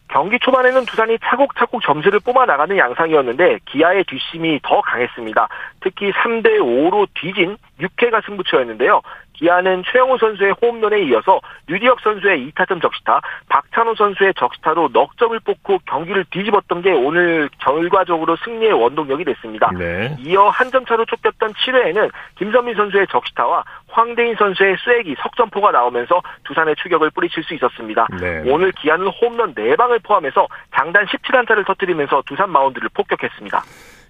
경기 0.08 0.38
초반에는 0.38 0.86
두산이 0.86 1.18
차곡차곡 1.22 1.82
점수를 1.82 2.20
뽑아 2.20 2.46
나가는 2.46 2.76
양상이었는데 2.76 3.58
기아의 3.66 4.04
뒷심이 4.04 4.60
더 4.62 4.80
강했습니다. 4.80 5.48
특히 5.80 6.10
3대 6.12 6.58
5로 6.60 7.06
뒤진 7.14 7.58
6회가 7.80 8.24
승부처였는데요. 8.24 9.02
기아는 9.38 9.84
최영호 9.90 10.18
선수의 10.18 10.54
홈런에 10.60 11.00
이어서 11.04 11.40
류디혁 11.68 12.00
선수의 12.00 12.50
2타점 12.50 12.82
적시타, 12.82 13.20
박찬호 13.48 13.94
선수의 13.94 14.34
적시타로 14.34 14.90
넉 14.92 15.16
점을 15.16 15.38
뽑고 15.40 15.78
경기를 15.86 16.24
뒤집었던 16.30 16.82
게 16.82 16.90
오늘 16.92 17.48
결과적으로 17.60 18.36
승리의 18.44 18.72
원동력이 18.72 19.24
됐습니다. 19.24 19.70
네. 19.76 20.16
이어 20.20 20.48
한 20.48 20.68
점 20.68 20.84
차로 20.84 21.06
쫓겼던 21.06 21.54
7회에는 21.54 22.10
김선민 22.36 22.74
선수의 22.74 23.06
적시타와 23.10 23.64
황대인 23.88 24.34
선수의 24.36 24.76
쐐기 24.84 25.16
석점포가 25.22 25.70
나오면서 25.70 26.20
두산의 26.44 26.76
추격을 26.76 27.10
뿌리칠 27.10 27.42
수 27.44 27.54
있었습니다. 27.54 28.06
네. 28.20 28.42
오늘 28.46 28.70
기아는 28.72 29.06
홈런 29.08 29.54
4방을 29.54 30.02
포함해서 30.02 30.46
장단 30.76 31.06
17안타를 31.06 31.66
터뜨리면서 31.66 32.22
두산 32.26 32.50
마운드를 32.50 32.90
폭격했습니다. 32.92 33.62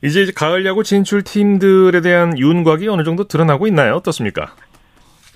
이제 0.02 0.26
가을 0.36 0.66
야구 0.66 0.82
진출 0.82 1.22
팀들에 1.22 2.00
대한 2.00 2.36
윤곽이 2.36 2.88
어느 2.88 3.02
정도 3.04 3.28
드러나고 3.28 3.66
있나요? 3.68 3.94
어떻습니까? 3.94 4.52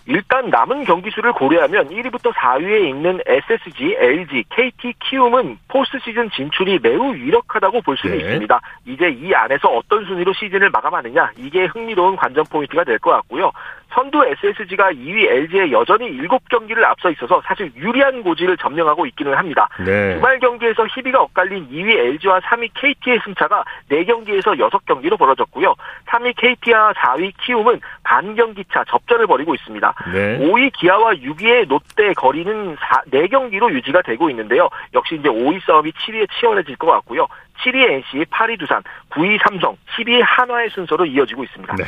일단 0.06 0.50
남은 0.50 0.84
경기 0.84 1.10
수를 1.10 1.32
고려하면 1.32 1.88
1위부터 1.88 2.32
4위에 2.32 2.88
있는 2.88 3.20
SSG, 3.24 3.96
LG, 3.98 4.44
KT, 4.50 4.94
키움은 4.98 5.58
포스트 5.68 5.98
시즌 6.04 6.28
진출이 6.30 6.80
매우 6.82 7.14
유력하다고 7.14 7.82
볼 7.82 7.96
수는 7.96 8.18
네. 8.18 8.24
있습니다. 8.24 8.60
이제 8.86 9.08
이 9.10 9.32
안에서 9.32 9.68
어떤 9.68 10.04
순위로 10.04 10.32
시즌을 10.32 10.70
마감하느냐 10.70 11.30
이게 11.36 11.66
흥미로운 11.66 12.16
관전 12.16 12.44
포인트가 12.50 12.84
될 12.84 12.98
것 12.98 13.10
같고요. 13.10 13.52
선두 13.94 14.24
SSG가 14.24 14.92
2위 14.92 15.28
LG에 15.28 15.70
여전히 15.70 16.10
7경기를 16.18 16.82
앞서 16.84 17.10
있어서 17.10 17.42
사실 17.44 17.70
유리한 17.76 18.22
고지를 18.22 18.56
점령하고 18.56 19.06
있기는 19.06 19.34
합니다. 19.34 19.68
네. 19.84 20.14
주말 20.14 20.38
경기에서 20.38 20.86
희비가 20.86 21.20
엇갈린 21.22 21.68
2위 21.70 21.90
LG와 21.90 22.40
3위 22.40 22.70
KT의 22.74 23.20
승차가 23.24 23.64
4경기에서 23.90 24.58
6경기로 24.58 25.18
벌어졌고요. 25.18 25.74
3위 26.06 26.34
KT와 26.36 26.92
4위 26.92 27.32
키움은 27.40 27.80
반경기차 28.04 28.84
접전을 28.88 29.26
벌이고 29.26 29.54
있습니다. 29.54 29.94
네. 30.12 30.38
5위 30.38 30.72
기아와 30.72 31.12
6위의 31.14 31.68
롯데 31.68 32.12
거리는 32.14 32.76
4, 32.80 33.02
4경기로 33.12 33.72
유지가 33.72 34.02
되고 34.02 34.30
있는데요. 34.30 34.68
역시 34.94 35.16
이제 35.16 35.28
5위 35.28 35.64
싸움이 35.66 35.92
7위에 35.92 36.28
치열해질 36.38 36.76
것 36.76 36.86
같고요. 36.86 37.26
7위 37.62 37.76
NC, 37.76 38.24
8위 38.30 38.58
두산, 38.58 38.82
9위 39.10 39.38
삼성, 39.46 39.76
10위 39.96 40.20
한화의 40.24 40.70
순서로 40.70 41.06
이어지고 41.06 41.44
있습니다. 41.44 41.76
네. 41.76 41.84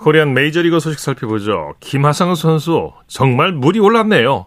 코리안 0.00 0.32
메이저리그 0.32 0.80
소식 0.80 0.98
살펴보죠. 0.98 1.74
김하성 1.80 2.34
선수 2.34 2.92
정말 3.06 3.52
물이 3.52 3.80
올랐네요. 3.80 4.46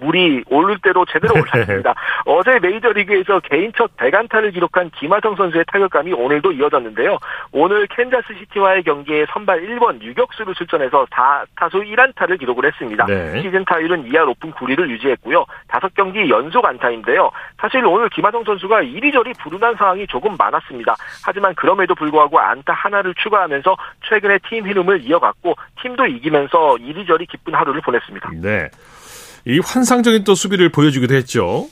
물이 0.00 0.44
오를 0.48 0.78
대로 0.82 1.04
제대로 1.06 1.34
올랐습니다. 1.40 1.94
어제 2.24 2.58
메이저리그에서 2.60 3.40
개인 3.40 3.72
첫 3.76 3.90
네 3.96 4.07
안타를 4.07 4.52
기록한 4.52 4.90
김하성 4.90 5.36
선수의 5.36 5.64
타격감이 5.66 6.12
오늘도 6.12 6.52
이어졌는데요. 6.52 7.18
오늘 7.52 7.86
캔자스 7.88 8.34
시티와의 8.38 8.82
경기에 8.82 9.26
선발 9.32 9.60
1번 9.62 10.00
유격수로 10.02 10.54
출전해서 10.54 11.06
4타수 11.06 11.86
1안타를 11.86 12.38
기록을 12.38 12.66
했습니다. 12.66 13.06
네. 13.06 13.42
시즌 13.42 13.64
타율은 13.64 14.04
2할 14.04 14.26
5푼 14.26 14.52
9리를 14.52 14.88
유지했고요. 14.88 15.44
5경기 15.68 16.28
연속 16.28 16.64
안타인데요. 16.64 17.30
사실 17.58 17.84
오늘 17.84 18.08
김하성 18.08 18.44
선수가 18.44 18.82
이리저리 18.82 19.32
불운한 19.42 19.76
상황이 19.76 20.06
조금 20.06 20.36
많았습니다. 20.36 20.94
하지만 21.24 21.54
그럼에도 21.54 21.94
불구하고 21.94 22.38
안타 22.38 22.72
하나를 22.72 23.14
추가하면서 23.14 23.76
최근에 24.08 24.38
팀 24.48 24.64
흐름을 24.66 25.02
이어갔고 25.02 25.54
팀도 25.82 26.06
이기면서 26.06 26.76
이리저리 26.78 27.26
기쁜 27.26 27.54
하루를 27.54 27.80
보냈습니다. 27.80 28.30
네. 28.40 28.68
이 29.46 29.58
환상적인 29.58 30.24
또 30.24 30.34
수비를 30.34 30.70
보여주기도 30.70 31.14
했죠. 31.14 31.68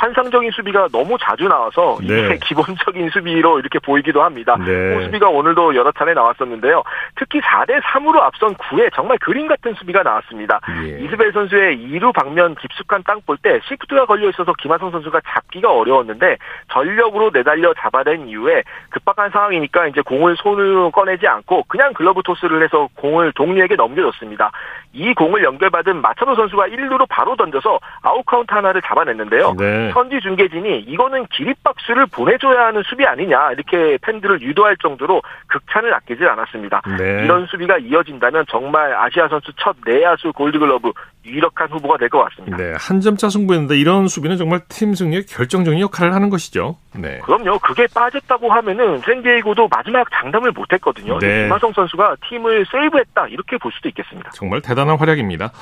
환상적인 0.00 0.50
수비가 0.52 0.88
너무 0.90 1.18
자주 1.20 1.46
나와서 1.46 1.98
네. 2.00 2.06
이게 2.06 2.38
기본적인 2.42 3.10
수비로 3.10 3.58
이렇게 3.58 3.78
보이기도 3.78 4.22
합니다. 4.22 4.56
네. 4.58 4.64
그 4.64 5.04
수비가 5.04 5.28
오늘도 5.28 5.74
여러 5.74 5.92
차례 5.92 6.14
나왔었는데요. 6.14 6.82
특히 7.16 7.40
4대 7.40 7.80
3으로 7.82 8.18
앞선 8.20 8.54
9회 8.54 8.90
정말 8.94 9.18
그림 9.18 9.46
같은 9.46 9.74
수비가 9.74 10.02
나왔습니다. 10.02 10.60
예. 10.84 11.04
이스벨 11.04 11.32
선수의 11.32 11.76
2루 11.76 12.14
방면 12.14 12.54
깊숙한 12.54 13.02
땅볼 13.02 13.36
때 13.42 13.60
시프트가 13.68 14.06
걸려 14.06 14.30
있어서 14.30 14.54
김하성 14.54 14.90
선수가 14.90 15.20
잡기가 15.28 15.70
어려웠는데 15.70 16.38
전력으로 16.72 17.30
내달려 17.30 17.74
잡아낸 17.74 18.26
이후에 18.26 18.62
급박한 18.88 19.30
상황이니까 19.30 19.88
이제 19.88 20.00
공을 20.00 20.36
손으로 20.38 20.90
꺼내지 20.92 21.26
않고 21.26 21.64
그냥 21.68 21.92
글러브 21.92 22.22
토스를 22.22 22.62
해서 22.64 22.88
공을 22.96 23.32
동료에게 23.32 23.76
넘겨줬습니다. 23.76 24.50
이 24.92 25.12
공을 25.14 25.44
연결받은 25.44 26.00
마차도 26.00 26.34
선수가 26.34 26.68
1루로 26.68 27.06
바로 27.08 27.36
던져서 27.36 27.78
아웃 28.02 28.24
카운트 28.24 28.52
하나를 28.52 28.80
잡아냈는데요. 28.82 29.54
네. 29.58 29.89
현지 29.92 30.20
중계진이 30.20 30.80
이거는 30.88 31.26
기립박수를 31.26 32.06
보내줘야 32.06 32.66
하는 32.66 32.82
수비 32.88 33.04
아니냐 33.06 33.52
이렇게 33.52 33.98
팬들을 34.02 34.42
유도할 34.42 34.76
정도로 34.78 35.22
극찬을 35.48 35.92
아끼지 35.94 36.24
않았습니다. 36.24 36.82
네. 36.98 37.24
이런 37.24 37.46
수비가 37.46 37.78
이어진다면 37.78 38.44
정말 38.50 38.94
아시아 38.94 39.28
선수 39.28 39.52
첫 39.56 39.76
내야수 39.84 40.32
골드글러브 40.32 40.92
유력한 41.26 41.68
후보가 41.68 41.98
될 41.98 42.08
것 42.08 42.24
같습니다. 42.30 42.56
네, 42.56 42.72
한 42.78 43.00
점차 43.00 43.28
승부였는데 43.28 43.76
이런 43.78 44.08
수비는 44.08 44.36
정말 44.36 44.60
팀 44.68 44.94
승리에 44.94 45.22
결정적인 45.28 45.78
역할을 45.80 46.14
하는 46.14 46.30
것이죠. 46.30 46.76
네. 46.96 47.18
그럼요. 47.20 47.58
그게 47.60 47.86
빠졌다고 47.94 48.50
하면은 48.50 48.98
샌디에이고도 49.00 49.68
마지막 49.68 50.08
장담을 50.10 50.50
못했거든요. 50.52 51.18
네. 51.18 51.44
김하성 51.44 51.72
선수가 51.74 52.16
팀을 52.28 52.64
세이브했다 52.72 53.28
이렇게 53.28 53.58
볼 53.58 53.70
수도 53.72 53.88
있겠습니다. 53.90 54.30
정말 54.30 54.60
대단한 54.62 54.96
활약입니다. 54.98 55.52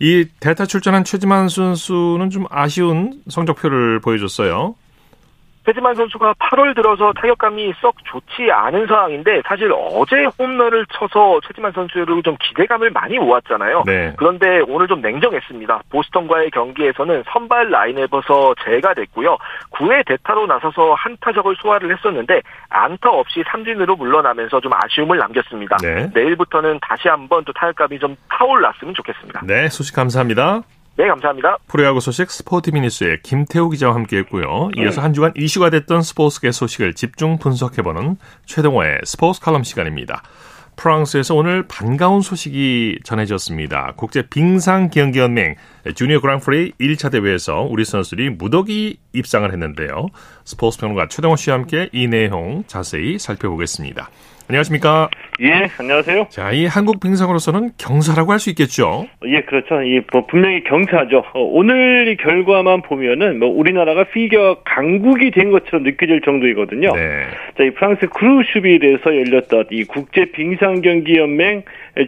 이 0.00 0.26
대타 0.40 0.66
출전한 0.66 1.04
최지만 1.04 1.48
선수는 1.48 2.30
좀 2.30 2.44
아쉬운 2.50 3.14
성적 3.28 3.59
표를 3.60 4.00
보여줬어요. 4.00 4.74
최지만 5.66 5.94
선수가 5.94 6.34
8월 6.34 6.74
들어서 6.74 7.12
타격감이 7.12 7.74
썩 7.80 7.94
좋지 8.04 8.50
않은 8.50 8.86
상황인데 8.86 9.42
사실 9.46 9.70
어제 9.72 10.24
홈런을 10.38 10.86
쳐서 10.86 11.38
최지만 11.46 11.70
선수를 11.72 12.22
좀 12.22 12.36
기대감을 12.40 12.90
많이 12.90 13.18
모았잖아요. 13.18 13.84
네. 13.86 14.14
그런데 14.16 14.60
오늘 14.66 14.88
좀 14.88 15.00
냉정했습니다. 15.02 15.82
보스턴과의 15.90 16.50
경기에서는 16.50 17.24
선발 17.30 17.70
라인업에서 17.70 18.54
제가 18.64 18.94
됐고요. 18.94 19.36
9회 19.70 20.06
대타로 20.06 20.46
나서서 20.46 20.94
한 20.94 21.16
타적을 21.20 21.54
소화를 21.60 21.94
했었는데 21.94 22.40
안타 22.70 23.10
없이 23.10 23.44
삼진으로 23.46 23.96
물러나면서 23.96 24.60
좀 24.60 24.72
아쉬움을 24.72 25.18
남겼습니다. 25.18 25.76
네. 25.82 26.10
내일부터는 26.14 26.78
다시 26.80 27.08
한번 27.08 27.44
또 27.44 27.52
타격감이 27.52 27.98
좀 27.98 28.16
타올랐으면 28.30 28.94
좋겠습니다. 28.94 29.42
네, 29.44 29.68
소식 29.68 29.94
감사합니다. 29.94 30.62
네, 31.00 31.08
감사합니다. 31.08 31.56
프로야구 31.66 31.98
소식 32.00 32.30
스포티미니스의 32.30 33.22
김태호 33.22 33.70
기자와 33.70 33.94
함께했고요. 33.94 34.72
이어서 34.76 35.00
한 35.00 35.14
주간 35.14 35.32
이슈가 35.34 35.70
됐던 35.70 36.02
스포츠계 36.02 36.52
소식을 36.52 36.92
집중 36.92 37.38
분석해보는 37.38 38.18
최동호의 38.44 38.98
스포츠 39.04 39.40
칼럼 39.40 39.64
시간입니다. 39.64 40.22
프랑스에서 40.76 41.34
오늘 41.34 41.66
반가운 41.66 42.20
소식이 42.20 42.98
전해졌습니다. 43.02 43.94
국제 43.96 44.20
빙상 44.28 44.90
경기 44.90 45.20
연맹 45.20 45.54
주니어 45.94 46.20
그랑프리 46.20 46.72
1차 46.78 47.10
대회에서 47.10 47.62
우리 47.62 47.86
선수들이 47.86 48.28
무더기 48.28 48.98
입상을 49.14 49.50
했는데요. 49.50 50.08
스포츠 50.44 50.78
평론가 50.80 51.08
최동호 51.08 51.36
씨와 51.36 51.56
함께 51.56 51.88
이 51.92 52.08
내용 52.08 52.62
자세히 52.66 53.18
살펴보겠습니다. 53.18 54.10
안녕하십니까? 54.50 55.08
예, 55.42 55.68
안녕하세요. 55.78 56.26
자, 56.28 56.50
이 56.50 56.66
한국 56.66 56.98
빙상으로서는 57.00 57.70
경사라고 57.78 58.32
할 58.32 58.40
수 58.40 58.50
있겠죠? 58.50 59.06
예, 59.26 59.42
그렇죠. 59.42 59.80
이 59.82 60.00
뭐 60.12 60.26
분명히 60.26 60.64
경사죠. 60.64 61.18
어, 61.34 61.40
오늘 61.40 62.08
이 62.08 62.16
결과만 62.16 62.82
보면은 62.82 63.38
뭐 63.38 63.48
우리나라가 63.48 64.02
피겨 64.04 64.56
강국이 64.64 65.30
된 65.30 65.52
것처럼 65.52 65.84
느껴질 65.84 66.22
정도이거든요. 66.22 66.92
네. 66.96 67.26
자, 67.56 67.62
이 67.62 67.70
프랑스 67.70 68.08
크루슈빌에서 68.08 69.16
열렸던 69.16 69.66
이 69.70 69.84
국제 69.84 70.24
빙상 70.32 70.80
경기 70.80 71.16
연맹 71.16 71.62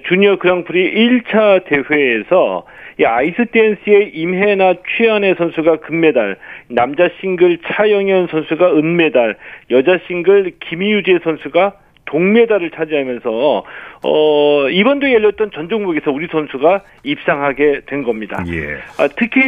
주니어 0.09 0.37
그랑프리 0.38 0.92
1차 0.94 1.64
대회에서 1.66 2.64
이 2.98 3.05
아이스 3.05 3.46
댄스의 3.52 4.11
임혜나 4.14 4.74
최연애 4.98 5.35
선수가 5.38 5.76
금메달, 5.81 6.37
남자 6.68 7.09
싱글 7.20 7.59
차영현 7.64 8.26
선수가 8.33 8.74
은메달, 8.74 9.37
여자 9.70 9.98
싱글 10.09 10.50
김희유재 10.61 11.20
선수가 11.22 11.74
동메달을 12.12 12.70
차지하면서 12.70 13.64
어 14.05 14.68
이번 14.70 15.01
대회 15.01 15.14
열렸던 15.14 15.51
전 15.55 15.68
종목에서 15.68 16.11
우리 16.11 16.29
선수가 16.31 16.83
입상하게 17.05 17.83
된 17.87 18.03
겁니다. 18.03 18.44
예. 18.48 18.75
아, 18.98 19.09
특히 19.16 19.40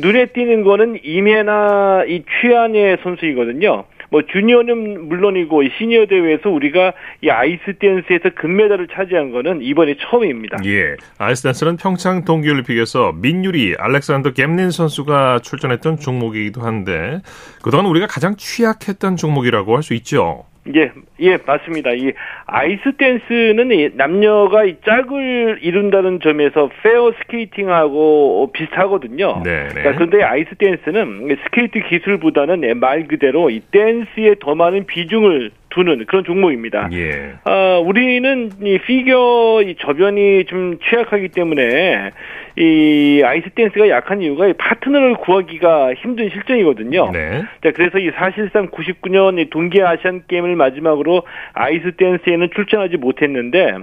눈에 0.00 0.26
띄는 0.26 0.64
거는 0.64 1.00
임혜나 1.04 2.04
이 2.08 2.24
취한의 2.40 2.98
선수이거든요. 3.02 3.84
뭐 4.08 4.22
주니어는 4.22 5.08
물론이고 5.08 5.62
시니어 5.78 6.06
대회에서 6.06 6.48
우리가 6.48 6.92
이 7.22 7.28
아이스 7.28 7.76
댄스에서 7.80 8.30
금메달을 8.36 8.86
차지한 8.86 9.32
거는 9.32 9.62
이번이 9.62 9.96
처음입니다. 9.98 10.58
예. 10.64 10.94
아이스 11.18 11.42
댄스는 11.42 11.76
평창 11.76 12.24
동계 12.24 12.48
올림픽에서 12.50 13.12
민유리, 13.20 13.74
알렉산더 13.78 14.32
겜린 14.32 14.70
선수가 14.70 15.40
출전했던 15.40 15.98
종목이기도 15.98 16.60
한데 16.60 17.18
그동안 17.62 17.86
우리가 17.86 18.06
가장 18.06 18.36
취약했던 18.36 19.16
종목이라고 19.16 19.74
할 19.76 19.82
수 19.82 19.94
있죠. 19.94 20.44
예, 20.74 20.90
예, 21.20 21.38
맞습니다. 21.44 21.92
이 21.92 22.12
아이스 22.46 22.96
댄스는 22.96 23.96
남녀가 23.96 24.64
이 24.64 24.76
짝을 24.84 25.58
이룬다는 25.62 26.20
점에서 26.20 26.70
페어 26.82 27.12
스케이팅하고 27.22 28.50
비슷하거든요. 28.52 29.42
네, 29.44 29.68
네. 29.68 29.82
그런데 29.82 30.22
아이스 30.22 30.54
댄스는 30.56 31.36
스케이트 31.44 31.80
기술보다는 31.80 32.80
말 32.80 33.06
그대로 33.06 33.50
이 33.50 33.60
댄스에 33.70 34.36
더 34.40 34.54
많은 34.54 34.86
비중을 34.86 35.50
두는 35.76 36.06
그런 36.06 36.24
종목입니다. 36.24 36.88
예. 36.92 37.34
어, 37.44 37.82
우리는 37.84 38.50
이 38.62 38.78
피겨 38.78 39.62
이 39.62 39.76
저변이 39.78 40.46
좀 40.46 40.78
취약하기 40.78 41.28
때문에 41.28 42.12
이 42.56 43.22
아이스 43.22 43.50
댄스가 43.50 43.90
약한 43.90 44.22
이유가 44.22 44.50
파트너를 44.56 45.16
구하기가 45.16 45.92
힘든 45.94 46.30
실정이거든요. 46.30 47.10
네. 47.12 47.42
자, 47.62 47.70
그래서 47.72 47.98
이 47.98 48.10
사실상 48.16 48.68
99년 48.68 49.50
동계 49.50 49.82
아시안 49.82 50.22
게임을 50.26 50.56
마지막으로 50.56 51.22
아이스 51.52 51.92
댄스에는 51.96 52.48
출전하지 52.54 52.96
못했는데 52.96 53.76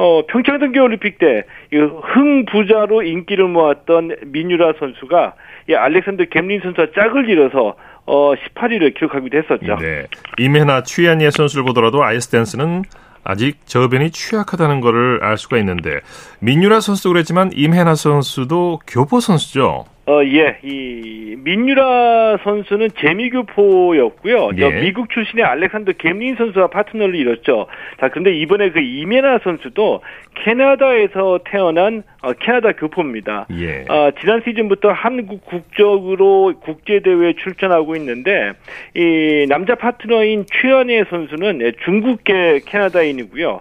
어, 0.00 0.22
평창 0.28 0.60
동계올림픽 0.60 1.18
때 1.18 1.42
흥부자로 1.72 3.02
인기를 3.02 3.48
모았던 3.48 4.14
민유라 4.26 4.74
선수가 4.78 5.34
이 5.68 5.74
알렉산더 5.74 6.26
갬린 6.30 6.60
선수와 6.60 6.86
짝을 6.94 7.28
이뤄서 7.28 7.74
어 8.06 8.32
18위를 8.34 8.94
기록하기도 8.94 9.36
했었죠. 9.36 9.76
네. 9.80 10.06
임혜나 10.38 10.84
취한예 10.84 11.32
선수를 11.32 11.64
보더라도 11.64 12.04
아이스 12.04 12.28
댄스는 12.28 12.84
아직 13.24 13.66
저변이 13.66 14.12
취약하다는 14.12 14.80
것을 14.80 15.18
알 15.20 15.36
수가 15.36 15.58
있는데 15.58 15.98
민유라 16.38 16.78
선수도 16.78 17.08
그랬지만 17.10 17.50
임혜나 17.52 17.96
선수도 17.96 18.78
교포 18.86 19.18
선수죠. 19.18 19.84
어, 20.08 20.24
예. 20.24 20.56
이 20.62 21.36
민유라 21.36 22.38
선수는 22.42 22.88
재미교포였고요. 22.98 24.50
예. 24.56 24.80
미국 24.80 25.10
출신의 25.10 25.44
알렉산더 25.44 25.92
갬린 25.98 26.36
선수와 26.36 26.68
파트너를 26.68 27.14
이뤘죠. 27.14 27.66
자, 28.00 28.08
근데 28.08 28.32
이번에 28.34 28.70
그 28.70 28.80
이메나 28.80 29.40
선수도 29.44 30.00
캐나다에서 30.44 31.40
태어난 31.44 32.02
어, 32.22 32.32
캐나다 32.32 32.72
교포입니다. 32.72 33.48
예. 33.52 33.84
어, 33.90 34.10
지난 34.18 34.40
시즌부터 34.46 34.92
한국 34.92 35.44
국적으로 35.44 36.54
국제 36.60 37.00
대회에 37.00 37.34
출전하고 37.34 37.94
있는데 37.96 38.52
이 38.94 39.44
남자 39.46 39.74
파트너인 39.74 40.46
최연혜 40.50 41.04
선수는 41.10 41.60
중국계 41.84 42.60
캐나다인이고요. 42.64 43.60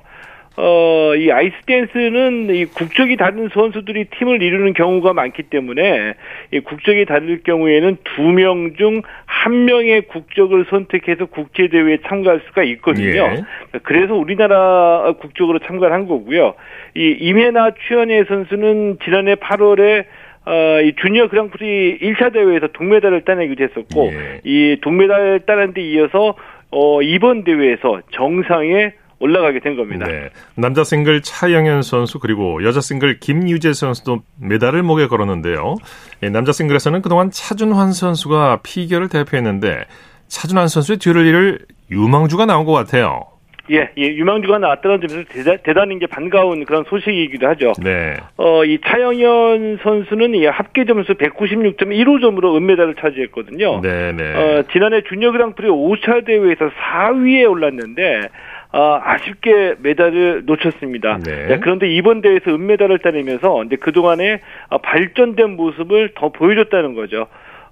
어, 0.59 1.13
이 1.15 1.31
아이스 1.31 1.53
댄스는 1.67 2.49
이 2.53 2.65
국적이 2.65 3.15
다른 3.15 3.47
선수들이 3.53 4.05
팀을 4.05 4.41
이루는 4.41 4.73
경우가 4.73 5.13
많기 5.13 5.43
때문에 5.43 6.15
이 6.51 6.59
국적이 6.61 7.05
다를 7.05 7.41
경우에는 7.43 7.97
두 8.03 8.31
명 8.31 8.73
중 8.75 9.01
한 9.47 9.65
명의 9.65 10.01
국적을 10.01 10.65
선택해서 10.69 11.25
국제 11.27 11.67
대회에 11.69 11.99
참가할 12.07 12.41
수가 12.47 12.63
있거든요. 12.63 13.05
예. 13.05 13.43
그래서 13.83 14.13
우리나라 14.15 15.13
국적으로 15.19 15.59
참가를 15.59 15.93
한 15.93 16.07
거고요. 16.07 16.55
이 16.95 17.15
임혜나 17.19 17.71
최연혜 17.87 18.25
선수는 18.25 18.97
지난해 19.05 19.35
8월에 19.35 20.05
어, 20.45 20.81
이 20.81 20.93
주니어 21.01 21.27
그랑프리 21.27 21.99
1차 22.01 22.33
대회에서 22.33 22.67
동메달을 22.67 23.21
따내기도 23.21 23.63
했었고, 23.63 24.11
예. 24.11 24.41
이 24.43 24.77
동메달을 24.81 25.41
따는 25.41 25.73
데 25.73 25.81
이어서, 25.81 26.35
어, 26.71 27.01
이번 27.01 27.43
대회에서 27.43 28.01
정상에 28.11 28.93
올라가게 29.19 29.59
된 29.59 29.75
겁니다. 29.75 30.05
네. 30.05 30.29
남자 30.55 30.83
싱글 30.83 31.21
차영현 31.21 31.81
선수 31.81 32.19
그리고 32.19 32.63
여자 32.63 32.81
싱글 32.81 33.19
김유재 33.19 33.73
선수도 33.73 34.19
메달을 34.39 34.83
목에 34.83 35.07
걸었는데요. 35.07 35.75
예, 36.23 36.29
남자 36.29 36.51
싱글에서는 36.51 37.01
그동안 37.01 37.31
차준환 37.31 37.93
선수가 37.93 38.61
피겨를 38.63 39.09
대표했는데 39.09 39.85
차준환 40.27 40.67
선수의 40.67 40.99
뒤를 40.99 41.25
이을 41.25 41.59
유망주가 41.89 42.45
나온 42.45 42.65
것 42.65 42.73
같아요. 42.73 43.25
예, 43.69 43.89
예, 43.97 44.07
유망주가 44.07 44.59
나왔다는 44.59 45.01
점에서 45.01 45.27
대단, 45.29 45.57
대단한 45.63 45.99
게 45.99 46.07
반가운 46.07 46.63
그런 46.63 46.85
소식이기도 46.87 47.47
하죠. 47.49 47.73
네. 47.83 48.15
어, 48.37 48.63
이 48.63 48.79
차영현 48.79 49.79
선수는 49.83 50.35
이 50.35 50.45
합계 50.45 50.85
점수 50.85 51.15
196.15점으로 51.15 52.55
은메달을 52.55 52.95
차지했거든요. 52.95 53.81
네, 53.81 54.13
네. 54.13 54.33
어, 54.33 54.63
지난해 54.71 55.01
주니어 55.01 55.31
그랑프리 55.31 55.67
5차 55.67 56.25
대회에서 56.25 56.69
4위에 56.69 57.49
올랐는데 57.49 58.21
아, 58.71 59.01
아쉽게 59.03 59.75
메달을 59.79 60.43
놓쳤습니다. 60.45 61.19
네. 61.25 61.47
네, 61.47 61.59
그런데 61.59 61.89
이번 61.89 62.21
대회에서 62.21 62.51
은메달을 62.51 62.99
따내면서 62.99 63.63
이제 63.63 63.75
그동안에 63.77 64.41
아, 64.69 64.77
발전된 64.79 65.55
모습을 65.55 66.11
더 66.15 66.29
보여줬다는 66.29 66.93
거죠. 66.93 67.27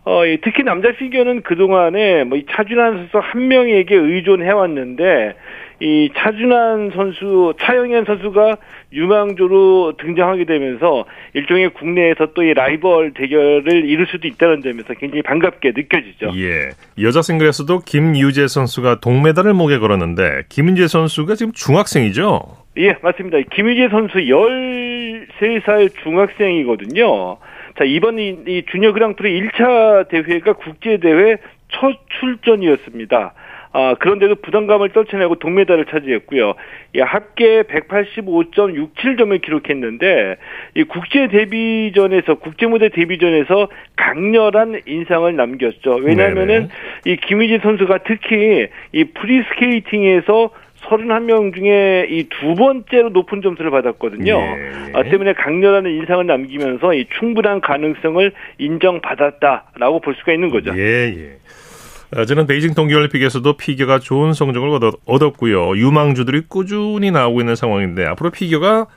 어, 0.06 0.22
특히 0.44 0.64
남자 0.64 0.92
피겨는 0.92 1.42
그동안에 1.42 2.26
뭐이 2.26 2.46
차준환 2.52 3.10
선수 3.12 3.18
한 3.18 3.48
명에게 3.48 3.96
의존해왔는데 3.96 5.36
이 5.82 6.10
차준환 6.16 6.92
선수, 6.96 7.54
차영현 7.60 8.06
선수가 8.06 8.58
유망주로 8.94 9.94
등장하게 9.98 10.46
되면서 10.46 11.06
일종의 11.34 11.70
국내에서 11.74 12.28
또 12.34 12.46
이 12.46 12.54
라이벌 12.54 13.14
대결을 13.14 13.86
이룰 13.86 14.06
수도 14.08 14.28
있다는 14.28 14.62
점에서 14.62 14.94
굉장히 14.94 15.22
반갑게 15.24 15.74
느껴지죠. 15.76 16.32
예. 16.36 16.70
여자 17.02 17.22
싱글에서도 17.22 17.80
김유재 17.80 18.48
선수가 18.48 19.00
동메달을 19.02 19.54
목에 19.54 19.80
걸었는데 19.80 20.44
김유재 20.50 20.88
선수가 20.88 21.36
지금 21.36 21.52
중학생이죠? 21.54 22.42
예, 22.78 22.96
맞습니다. 23.02 23.38
김유재 23.52 23.90
선수 23.90 24.18
13살 24.20 25.90
중학생이거든요. 26.04 27.38
자, 27.78 27.84
이번 27.84 28.20
이, 28.20 28.38
이 28.48 28.64
주니어 28.72 28.94
그랑프리 28.94 29.42
1차 29.42 30.08
대회가 30.08 30.54
국제대회 30.54 31.38
첫 31.70 31.98
출전이었습니다. 32.20 33.34
아, 33.78 33.94
그런데도 34.00 34.36
부담감을 34.36 34.94
떨쳐내고 34.94 35.36
동메달을 35.36 35.88
차지했고요. 35.88 36.54
이 36.96 37.02
합계 37.02 37.64
185.67점을 37.64 39.42
기록했는데 39.42 40.38
이 40.76 40.84
국제 40.86 41.28
데뷔전에서 41.28 42.36
국제 42.36 42.68
무대 42.68 42.88
데뷔전에서 42.88 43.68
강렬한 43.98 44.80
인상을 44.88 45.36
남겼죠. 45.36 45.96
왜냐하면은 45.96 46.70
이 47.06 47.18
김희진 47.18 47.60
선수가 47.60 47.98
특히 48.06 48.68
이 48.94 49.04
프리스케이팅에서 49.04 50.52
31명 50.86 51.54
중에 51.54 52.08
이 52.10 52.30
두 52.30 52.56
번째로 52.56 53.10
높은 53.10 53.42
점수를 53.42 53.72
받았거든요. 53.72 54.34
예. 54.34 54.72
아, 54.94 55.04
때문에 55.04 55.34
강렬한 55.34 55.86
인상을 55.86 56.26
남기면서 56.26 56.94
이 56.94 57.06
충분한 57.20 57.60
가능성을 57.60 58.32
인정받았다라고 58.58 60.00
볼 60.00 60.16
수가 60.16 60.32
있는 60.32 60.50
거죠. 60.50 60.72
예, 60.78 61.14
예. 61.18 61.38
저는 62.28 62.48
베이징 62.48 62.74
동계올림픽에서도 62.76 63.58
피겨가 63.58 64.00
좋은 64.00 64.34
성적을 64.34 64.70
얻었고요. 65.06 65.76
유망주들이 65.78 66.44
꾸준히 66.48 67.12
나오고 67.12 67.41
있는 67.41 67.56
상황인데 67.56 68.06
앞으로 68.06 68.30
피겨가 68.32 68.88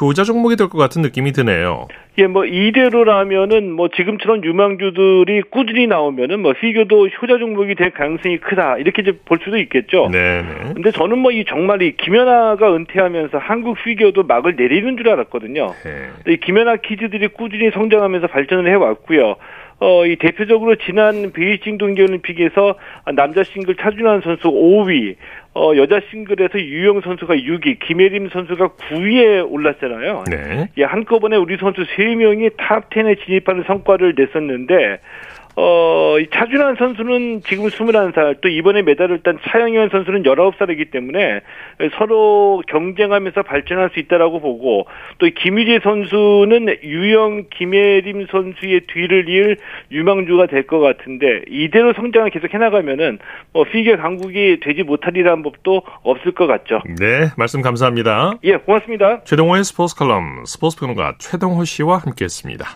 효자 0.00 0.24
종목이 0.24 0.56
될 0.56 0.68
것 0.68 0.78
같은 0.78 1.00
느낌이 1.00 1.30
드네요. 1.30 1.86
예, 2.18 2.26
뭐 2.26 2.44
이대로라면은 2.44 3.70
뭐 3.70 3.88
지금처럼 3.94 4.42
유망주들이 4.42 5.42
꾸준히 5.50 5.86
나오면은 5.86 6.40
뭐 6.40 6.54
피겨도 6.54 7.06
효자 7.08 7.38
종목이 7.38 7.76
될 7.76 7.90
가능성이 7.92 8.38
크다 8.38 8.78
이렇게 8.78 9.02
이제 9.02 9.16
볼 9.24 9.38
수도 9.44 9.56
있겠죠. 9.58 10.08
네. 10.10 10.42
네. 10.42 10.72
근데 10.74 10.90
저는 10.90 11.18
뭐 11.18 11.30
이 11.30 11.44
정말 11.46 11.82
이 11.82 11.96
김연아가 11.96 12.74
은퇴하면서 12.74 13.38
한국 13.38 13.76
피겨도 13.84 14.24
막을 14.24 14.56
내리는 14.56 14.96
줄 14.96 15.08
알았거든요. 15.08 15.72
네. 15.84 16.32
이 16.32 16.36
김연아 16.38 16.76
키즈들이 16.78 17.28
꾸준히 17.28 17.70
성장하면서 17.70 18.26
발전을 18.28 18.68
해왔고요. 18.68 19.36
어, 19.78 20.06
이 20.06 20.16
대표적으로 20.16 20.76
지난 20.76 21.32
베이징 21.32 21.76
동계올림픽에서 21.78 22.76
남자 23.14 23.42
싱글 23.44 23.76
차준환 23.76 24.22
선수 24.22 24.48
5위, 24.48 25.16
어, 25.54 25.72
여자 25.76 26.00
싱글에서 26.10 26.58
유영 26.58 27.02
선수가 27.02 27.34
6위, 27.34 27.78
김예림 27.80 28.30
선수가 28.30 28.68
9위에 28.68 29.50
올랐잖아요. 29.50 30.24
네. 30.30 30.68
예, 30.78 30.84
한꺼번에 30.84 31.36
우리 31.36 31.56
선수 31.58 31.82
3명이 31.82 32.54
탑 32.56 32.88
10에 32.90 33.24
진입하는 33.24 33.64
성과를 33.66 34.14
냈었는데, 34.16 35.00
어, 35.58 36.16
차준환 36.32 36.76
선수는 36.76 37.40
지금 37.46 37.64
21살, 37.66 38.42
또 38.42 38.48
이번에 38.48 38.82
메달을 38.82 39.22
딴 39.22 39.38
차영현 39.42 39.88
선수는 39.88 40.22
19살이기 40.22 40.90
때문에 40.90 41.40
서로 41.98 42.62
경쟁하면서 42.68 43.42
발전할 43.42 43.90
수 43.94 43.98
있다라고 43.98 44.40
보고, 44.40 44.86
또 45.18 45.26
김유재 45.26 45.80
선수는 45.82 46.76
유영, 46.82 47.44
김혜림 47.50 48.26
선수의 48.30 48.82
뒤를 48.92 49.28
이을 49.30 49.56
유망주가 49.90 50.46
될 50.46 50.66
것 50.66 50.80
같은데, 50.80 51.42
이대로 51.48 51.92
성장을 51.94 52.28
계속 52.30 52.52
해나가면은, 52.52 53.18
뭐, 53.52 53.64
피겨 53.64 53.96
강국이 53.96 54.58
되지 54.60 54.82
못하리라는 54.82 55.42
법도 55.42 55.82
없을 56.02 56.32
것 56.32 56.46
같죠. 56.46 56.82
네, 56.98 57.30
말씀 57.38 57.62
감사합니다. 57.62 58.34
예, 58.44 58.56
고맙습니다. 58.56 59.22
최동호의 59.24 59.64
스포츠 59.64 59.94
칼럼, 59.96 60.44
스포츠 60.44 60.78
평론가 60.78 61.14
최동호 61.18 61.64
씨와 61.64 61.98
함께 61.98 62.24
했습니다. 62.26 62.66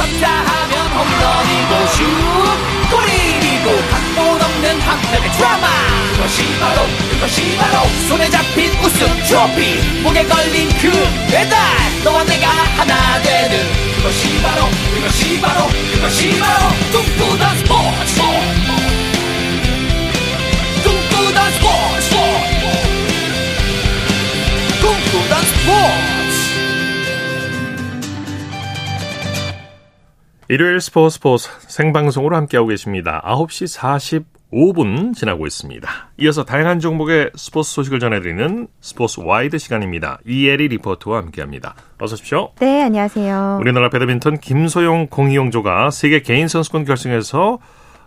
쳤다 0.00 0.28
하면 0.28 0.86
홈런이고 0.92 1.86
슛 1.88 2.90
골이고 2.90 3.88
각본 3.90 4.42
없는 4.42 4.80
한편의 4.80 5.32
드라마. 5.32 5.66
그것이 6.14 6.58
바로 6.58 6.86
그것이 7.10 7.56
바로 7.58 7.86
손에 8.08 8.30
잡힌 8.30 8.72
우승 8.80 9.22
트로피. 9.24 10.00
목에 10.02 10.24
걸린 10.24 10.68
그 10.78 10.90
배달 11.30 11.58
너와 12.02 12.24
내가 12.24 12.48
하나 12.48 13.20
되는. 13.20 13.94
그것이 13.96 14.40
바로 14.40 14.70
그것이 14.94 15.38
바로 15.40 15.66
그것이 15.92 16.38
바로 16.38 16.68
꿈꾸던 16.92 17.58
스포츠. 17.58 18.22
꿈꾸던 20.82 21.52
스포츠. 21.52 22.16
꿈꾸던 24.80 25.44
스포츠 25.44 26.19
일요일 30.50 30.80
스포츠 30.80 31.14
스포츠 31.14 31.48
생방송으로 31.68 32.34
함께하고 32.34 32.70
계십니다. 32.70 33.22
9시 33.24 34.24
45분 34.50 35.14
지나고 35.14 35.46
있습니다. 35.46 35.88
이어서 36.18 36.44
다양한 36.44 36.80
종목의 36.80 37.30
스포츠 37.36 37.70
소식을 37.70 38.00
전해드리는 38.00 38.66
스포츠 38.80 39.20
와이드 39.20 39.58
시간입니다. 39.58 40.18
이혜리 40.26 40.66
리포터와 40.66 41.18
함께합니다. 41.18 41.76
어서 42.00 42.14
오십시오. 42.14 42.50
네, 42.58 42.82
안녕하세요. 42.82 43.58
우리나라 43.60 43.90
배드민턴 43.90 44.38
김소영 44.38 45.06
공희용 45.06 45.68
조가 45.68 45.90
세계 45.90 46.20
개인 46.20 46.48
선수권 46.48 46.84
결승에서 46.84 47.60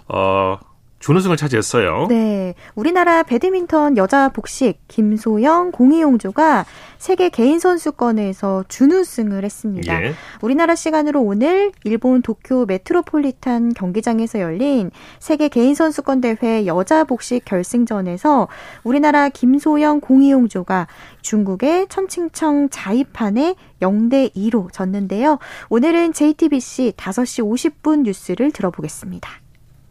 어, 0.10 0.60
준우승을 1.04 1.36
차지했어요. 1.36 2.08
네. 2.08 2.56
우리나라 2.76 3.24
배드민턴 3.24 3.98
여자 3.98 4.30
복식 4.30 4.80
김소영 4.88 5.72
공희용 5.72 6.40
조가 6.40 6.66
세계 6.98 7.28
개인 7.28 7.60
선수권에서 7.60 8.64
준우승을 8.70 9.44
했습니다. 9.44 10.02
예. 10.02 10.14
우리나라 10.42 10.76
시간으로 10.76 11.22
오늘 11.22 11.74
일본 11.84 12.22
도쿄 12.22 12.66
메트로폴리탄 12.66 13.74
경기장에서 13.74 14.40
열린 14.40 14.92
세계 15.20 15.50
개인 15.50 15.76
선수권 15.76 16.22
대회 16.22 16.66
여자 16.66 17.04
복식 17.04 17.44
결승전에서 17.44 18.48
우리나라 18.86 19.28
김소영 19.28 20.00
공이용조가 20.00 20.88
중국의 21.22 21.88
천칭청 21.90 22.70
자이판에 22.70 23.56
0대 23.82 24.34
2로 24.34 24.72
졌는데요. 24.72 25.40
오늘은 25.68 26.14
JTBC 26.14 26.94
5시 26.96 27.44
50분 27.44 28.04
뉴스를 28.04 28.52
들어보겠습니다. 28.52 29.43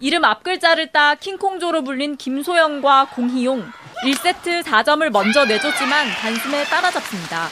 이름 0.02 0.24
앞글자를 0.24 0.90
따 0.90 1.14
킹콩조로 1.14 1.84
불린 1.84 2.16
김소영과 2.16 3.06
공희용 3.14 3.70
1세트 4.04 4.64
4점을 4.64 5.08
먼저 5.10 5.44
내줬지만 5.44 6.08
단숨에 6.20 6.64
따라잡습니다. 6.64 7.48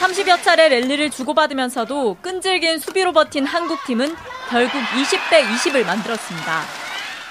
30여 0.00 0.42
차례 0.42 0.70
랠리를 0.70 1.10
주고받으면서도 1.10 2.16
끈질긴 2.22 2.78
수비로 2.78 3.12
버틴 3.12 3.44
한국팀은 3.44 4.16
결국 4.48 4.80
20대 4.80 5.42
20을 5.44 5.84
만들었습니다. 5.84 6.62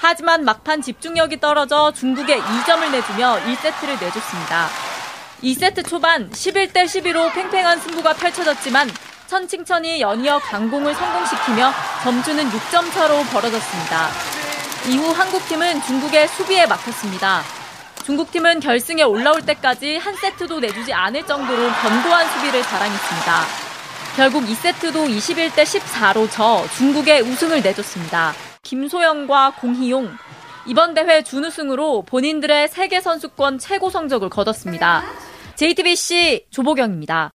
하지만 0.00 0.44
막판 0.44 0.82
집중력이 0.82 1.40
떨어져 1.40 1.90
중국에 1.90 2.38
2점을 2.38 2.92
내주며 2.92 3.40
1세트를 3.40 4.00
내줬습니다. 4.00 4.68
2세트 5.42 5.88
초반 5.88 6.30
11대 6.30 6.84
11로 6.84 7.32
팽팽한 7.34 7.80
승부가 7.80 8.12
펼쳐졌지만 8.12 8.88
천칭천이 9.34 10.00
연이어 10.00 10.38
강공을 10.38 10.94
성공시키며 10.94 11.72
점수는 12.04 12.44
6점 12.50 12.92
차로 12.92 13.20
벌어졌습니다. 13.32 14.08
이후 14.88 15.10
한국팀은 15.10 15.82
중국의 15.82 16.28
수비에 16.28 16.66
막혔습니다. 16.66 17.42
중국팀은 18.04 18.60
결승에 18.60 19.02
올라올 19.02 19.42
때까지 19.42 19.96
한 19.96 20.14
세트도 20.14 20.60
내주지 20.60 20.92
않을 20.92 21.26
정도로 21.26 21.68
견고한 21.82 22.28
수비를 22.28 22.62
자랑했습니다. 22.62 23.44
결국 24.14 24.44
2세트도 24.44 25.08
21대 25.08 25.64
14로 25.64 26.30
져 26.30 26.64
중국의 26.76 27.22
우승을 27.22 27.60
내줬습니다. 27.60 28.34
김소영과 28.62 29.54
공희용 29.58 30.16
이번 30.68 30.94
대회 30.94 31.24
준우승으로 31.24 32.02
본인들의 32.02 32.68
세계 32.68 33.00
선수권 33.00 33.58
최고 33.58 33.90
성적을 33.90 34.28
거뒀습니다. 34.28 35.02
JTBC 35.56 36.46
조보경입니다. 36.50 37.32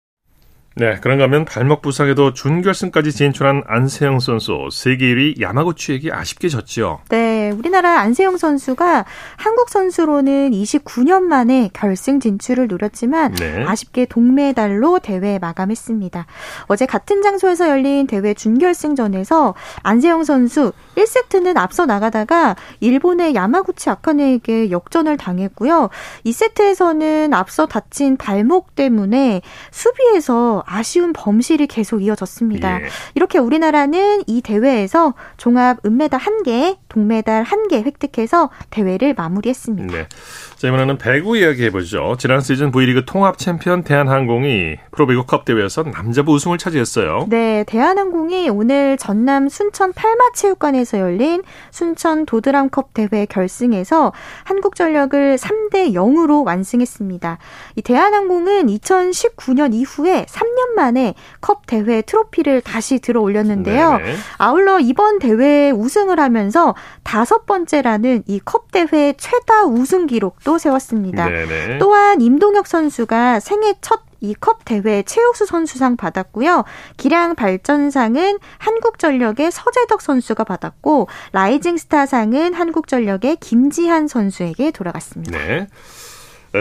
네, 0.79 0.95
그런가 1.01 1.25
하면 1.25 1.43
발목 1.43 1.81
부상에도 1.81 2.31
준결승까지 2.31 3.11
진출한 3.11 3.63
안세영 3.67 4.19
선수 4.19 4.69
세계 4.71 5.13
1위 5.13 5.41
야마구치에게 5.41 6.09
아쉽게 6.09 6.47
졌죠. 6.47 7.01
네, 7.09 7.28
우리나라 7.51 7.99
안세영 7.99 8.37
선수가 8.37 9.05
한국 9.37 9.69
선수로는 9.69 10.51
29년 10.51 11.23
만에 11.23 11.69
결승 11.73 12.19
진출을 12.19 12.67
노렸지만 12.67 13.33
네. 13.35 13.65
아쉽게 13.65 14.05
동메달로 14.05 14.99
대회 14.99 15.39
마감했습니다. 15.39 16.25
어제 16.67 16.85
같은 16.85 17.21
장소에서 17.21 17.69
열린 17.69 18.07
대회 18.07 18.33
준결승전에서 18.33 19.55
안세영 19.83 20.23
선수 20.23 20.71
1세트는 20.95 21.57
앞서 21.57 21.85
나가다가 21.85 22.55
일본의 22.79 23.35
야마구치 23.35 23.89
아카네에게 23.89 24.71
역전을 24.71 25.17
당했고요. 25.17 25.89
2세트에서는 26.25 27.33
앞서 27.33 27.65
다친 27.65 28.17
발목 28.17 28.75
때문에 28.75 29.41
수비에서 29.71 30.63
아쉬운 30.65 31.13
범실이 31.13 31.67
계속 31.67 32.03
이어졌습니다. 32.03 32.81
예. 32.81 32.85
이렇게 33.15 33.39
우리나라는 33.39 34.23
이 34.27 34.41
대회에서 34.41 35.13
종합 35.37 35.77
은메달 35.85 36.19
1개, 36.19 36.77
동메달 36.89 37.38
1개 37.43 37.83
획득해서 37.85 38.49
대회를 38.69 39.13
마무리했습니다. 39.15 39.95
네. 39.95 40.07
자, 40.55 40.67
이번에는 40.67 40.97
배구 40.97 41.37
이야기 41.37 41.63
해보죠. 41.65 42.15
지난 42.19 42.41
시즌 42.41 42.71
V리그 42.71 43.05
통합 43.05 43.37
챔피언 43.37 43.83
대한항공이 43.83 44.77
프로배구컵 44.91 45.45
대회에서 45.45 45.83
남자부 45.83 46.33
우승을 46.33 46.57
차지했어요. 46.57 47.27
네, 47.29 47.63
대한항공이 47.65 48.49
오늘 48.49 48.97
전남 48.97 49.49
순천 49.49 49.93
팔마체육관에서 49.93 50.99
열린 50.99 51.43
순천 51.71 52.25
도드람컵 52.25 52.93
대회 52.93 53.25
결승에서 53.25 54.11
한국전력을 54.43 55.37
3대 55.37 55.93
0으로 55.93 56.45
완승했습니다. 56.45 57.37
이 57.75 57.81
대한항공은 57.81 58.67
2019년 58.67 59.73
이후에 59.73 60.25
3년 60.27 60.75
만에 60.75 61.13
컵 61.41 61.65
대회 61.67 62.01
트로피를 62.01 62.61
다시 62.61 62.99
들어 62.99 63.21
올렸는데요. 63.21 63.97
네네. 63.97 64.15
아울러 64.37 64.79
이번 64.79 65.19
대회에 65.19 65.71
우승을 65.71 66.19
하면서 66.19 66.75
다섯 67.03 67.28
번째라는 67.45 68.23
이 68.27 68.39
컵 68.43 68.71
대회 68.71 69.13
최다 69.13 69.65
우승 69.65 70.07
기록도 70.07 70.57
세웠습니다. 70.57 71.27
네네. 71.27 71.77
또한 71.79 72.21
임동혁 72.21 72.67
선수가 72.67 73.39
생애 73.39 73.73
첫 73.81 74.01
이컵 74.21 74.65
대회 74.65 75.01
최우수 75.03 75.45
선수상 75.45 75.95
받았고요. 75.95 76.65
기량 76.97 77.35
발전상은 77.35 78.37
한국전력의 78.57 79.49
서재덕 79.51 80.01
선수가 80.01 80.43
받았고 80.43 81.07
라이징 81.31 81.77
스타상은 81.77 82.53
한국전력의 82.53 83.37
김지한 83.37 84.07
선수에게 84.07 84.71
돌아갔습니다. 84.71 85.37
네. 85.37 85.67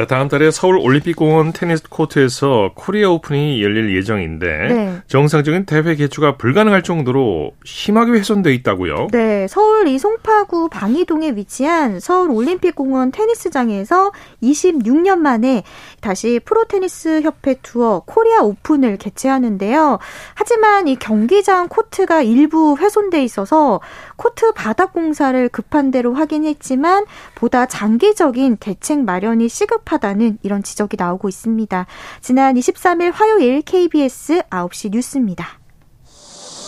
다음 0.06 0.28
달에 0.28 0.50
서울 0.50 0.76
올림픽공원 0.78 1.52
테니스 1.52 1.84
코트에서 1.88 2.72
코리아 2.74 3.08
오픈이 3.08 3.62
열릴 3.62 3.96
예정인데 3.96 4.46
네. 4.68 5.02
정상적인 5.06 5.64
대회 5.64 5.94
개최가 5.94 6.36
불가능할 6.36 6.82
정도로 6.82 7.52
심하게 7.64 8.12
훼손돼 8.12 8.52
있다고요? 8.54 9.08
네, 9.12 9.46
서울 9.48 9.88
이 9.88 9.97
송파구 9.97 10.68
방이동에 10.68 11.30
위치한 11.30 12.00
서울 12.00 12.30
올림픽공원 12.30 13.12
테니스장에서 13.12 14.12
26년 14.42 15.18
만에 15.18 15.62
다시 16.02 16.38
프로 16.44 16.64
테니스 16.66 17.22
협회 17.22 17.54
투어 17.62 18.02
코리아 18.04 18.42
오픈을 18.42 18.98
개최하는데요. 18.98 19.98
하지만 20.34 20.86
이 20.86 20.96
경기장 20.96 21.68
코트가 21.68 22.22
일부 22.22 22.76
훼손돼 22.78 23.24
있어서 23.24 23.80
코트 24.18 24.52
바닥 24.52 24.92
공사를 24.92 25.48
급한 25.48 25.90
대로 25.90 26.12
하긴 26.12 26.44
했지만 26.44 27.06
보다 27.34 27.64
장기적인 27.64 28.58
대책 28.58 29.04
마련이 29.04 29.48
시급 29.48 29.78
시급하다는 29.78 30.38
이런 30.42 30.62
지적이 30.62 30.96
나오고 30.98 31.28
있습니다. 31.28 31.86
지난 32.20 32.54
23일 32.54 33.12
화요일 33.12 33.62
KBS 33.62 34.42
9시 34.50 34.90
뉴스입니다. 34.92 35.58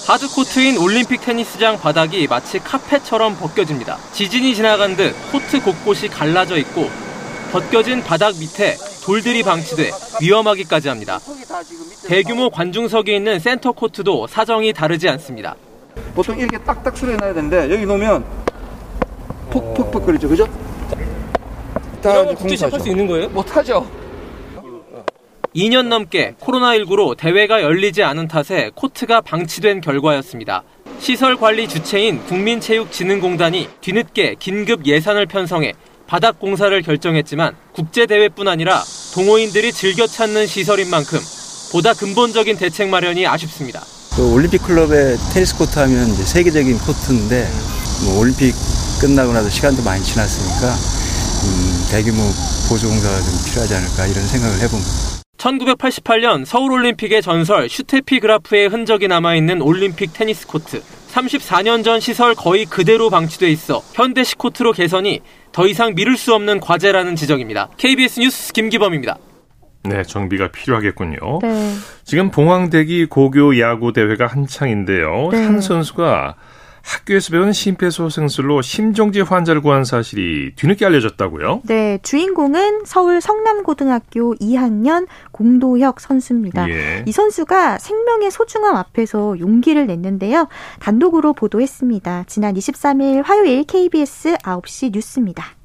하드코트인 0.07 0.79
올림픽 0.79 1.21
테니스장 1.21 1.79
바닥이 1.79 2.27
마치 2.27 2.59
카펫처럼 2.59 3.37
벗겨집니다. 3.37 3.99
지진이 4.13 4.55
지나간 4.55 4.97
듯 4.97 5.15
코트 5.31 5.63
곳곳이 5.63 6.09
갈라져 6.09 6.57
있고 6.59 6.89
벗겨진 7.53 8.03
바닥 8.03 8.37
밑에 8.39 8.77
돌들이 9.05 9.43
방치돼 9.43 9.91
위험하기까지 10.21 10.89
합니다. 10.89 11.21
대규모 12.07 12.51
관중석이 12.51 13.15
있는 13.15 13.39
센터 13.39 13.73
코트도 13.73 14.27
사정이 14.27 14.73
다르지 14.73 15.09
않습니다. 15.09 15.57
보통 16.15 16.39
이렇게 16.39 16.59
딱딱 16.59 16.97
수리해놔야 16.97 17.35
되는데 17.35 17.73
여기 17.73 17.87
놓으면 17.87 18.25
푹푹푹 19.51 20.07
거리죠, 20.07 20.29
그죠? 20.29 20.49
이런 22.03 22.35
국제 22.35 22.57
시합할 22.57 22.81
수 22.81 22.89
있는 22.89 23.07
거예요? 23.07 23.29
못하죠. 23.29 23.87
2년 25.55 25.89
넘게 25.89 26.35
코로나19로 26.41 27.17
대회가 27.17 27.61
열리지 27.63 28.03
않은 28.05 28.29
탓에 28.29 28.71
코트가 28.75 29.21
방치된 29.21 29.81
결과였습니다. 29.81 30.63
시설 31.01 31.37
관리 31.37 31.67
주체인 31.67 32.23
국민체육진흥공단이 32.25 33.69
뒤늦게 33.81 34.37
긴급 34.39 34.87
예산을 34.87 35.27
편성해 35.27 35.73
바닥 36.07 36.39
공사를 36.39 36.81
결정했지만 36.83 37.57
국제대회뿐 37.73 38.49
아니라 38.49 38.83
동호인들이 39.15 39.73
즐겨 39.73 40.07
찾는 40.07 40.47
시설인 40.47 40.91
만큼 40.91 41.19
보다 41.73 41.95
근본적인 41.95 42.57
대책 42.57 42.89
마련이 42.89 43.27
아쉽습니다. 43.27 43.81
그 44.14 44.33
올림픽 44.33 44.62
클럽의 44.62 45.18
테니스 45.33 45.57
코트 45.57 45.79
하면 45.79 46.09
이제 46.11 46.25
세계적인 46.25 46.79
코트인데 46.79 47.49
뭐 48.05 48.20
올림픽 48.20 48.55
끝나고 49.01 49.33
나서 49.33 49.49
시간도 49.49 49.83
많이 49.83 50.03
지났으니까 50.03 50.75
음, 51.44 51.87
대규모 51.90 52.23
보수공사가 52.68 53.16
좀 53.23 53.33
필요하지 53.46 53.75
않을까 53.75 54.07
이런 54.07 54.27
생각을 54.27 54.61
해봅니다. 54.61 54.90
1988년 55.38 56.44
서울올림픽의 56.44 57.23
전설 57.23 57.68
슈테피 57.68 58.20
그라프의 58.20 58.68
흔적이 58.68 59.09
남아있는 59.09 59.62
올림픽 59.62 60.12
테니스 60.12 60.46
코트. 60.46 60.83
34년 61.12 61.83
전 61.83 61.99
시설 61.99 62.35
거의 62.35 62.66
그대로 62.66 63.11
방치돼 63.11 63.51
있어 63.51 63.83
현대식 63.94 64.38
코트로 64.38 64.73
개선이 64.73 65.20
더 65.51 65.66
이상 65.66 65.94
미룰 65.94 66.16
수 66.16 66.35
없는 66.35 66.61
과제라는 66.61 67.16
지적입니다. 67.16 67.70
KBS 67.79 68.20
뉴스 68.20 68.53
김기범입니다. 68.53 69.18
네, 69.83 70.03
정비가 70.03 70.49
필요하겠군요. 70.49 71.38
네. 71.43 71.75
지금 72.05 72.31
봉황대기 72.31 73.07
고교 73.07 73.59
야구 73.59 73.93
대회가 73.93 74.27
한창인데요. 74.27 75.29
네. 75.33 75.45
한 75.45 75.61
선수가 75.61 76.37
학교에서 76.83 77.31
배운 77.33 77.53
심폐소생술로 77.53 78.62
심정지 78.62 79.21
환자를 79.21 79.61
구한 79.61 79.85
사실이 79.85 80.55
뒤늦게 80.57 80.87
알려졌다고요? 80.87 81.62
네, 81.64 81.99
주인공은 82.03 82.85
서울 82.87 83.21
성남고등학교 83.21 84.35
2학년 84.37 85.07
공도혁 85.31 86.01
선수입니다. 86.01 86.69
예. 86.71 87.05
이 87.07 87.12
선수가 87.12 87.79
생명의 87.79 88.31
소중함 88.31 88.77
앞에서 88.77 89.38
용기를 89.38 89.87
냈는데요. 89.87 90.49
단독으로 90.81 91.35
보도했습니다. 91.35 92.25
지난 92.27 92.55
23일 92.55 93.25
화요일 93.25 93.64
KBS 93.64 94.37
9시 94.38 94.93
뉴스입니다. 94.93 95.60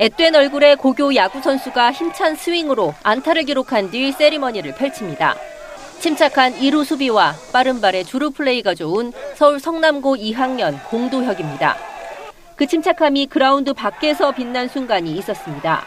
앳된 0.00 0.34
얼굴의 0.34 0.76
고교 0.76 1.14
야구 1.14 1.42
선수가 1.42 1.92
힘찬 1.92 2.34
스윙으로 2.34 2.94
안타를 3.02 3.42
기록한 3.42 3.90
뒤 3.90 4.12
세리머니를 4.12 4.74
펼칩니다. 4.74 5.34
침착한 5.98 6.54
2루 6.54 6.86
수비와 6.86 7.34
빠른 7.52 7.82
발의 7.82 8.06
주루 8.06 8.30
플레이가 8.30 8.74
좋은 8.74 9.12
서울 9.34 9.60
성남고 9.60 10.16
2학년 10.16 10.82
공도혁입니다. 10.88 11.76
그 12.56 12.66
침착함이 12.66 13.26
그라운드 13.26 13.74
밖에서 13.74 14.32
빛난 14.32 14.68
순간이 14.68 15.12
있었습니다. 15.18 15.84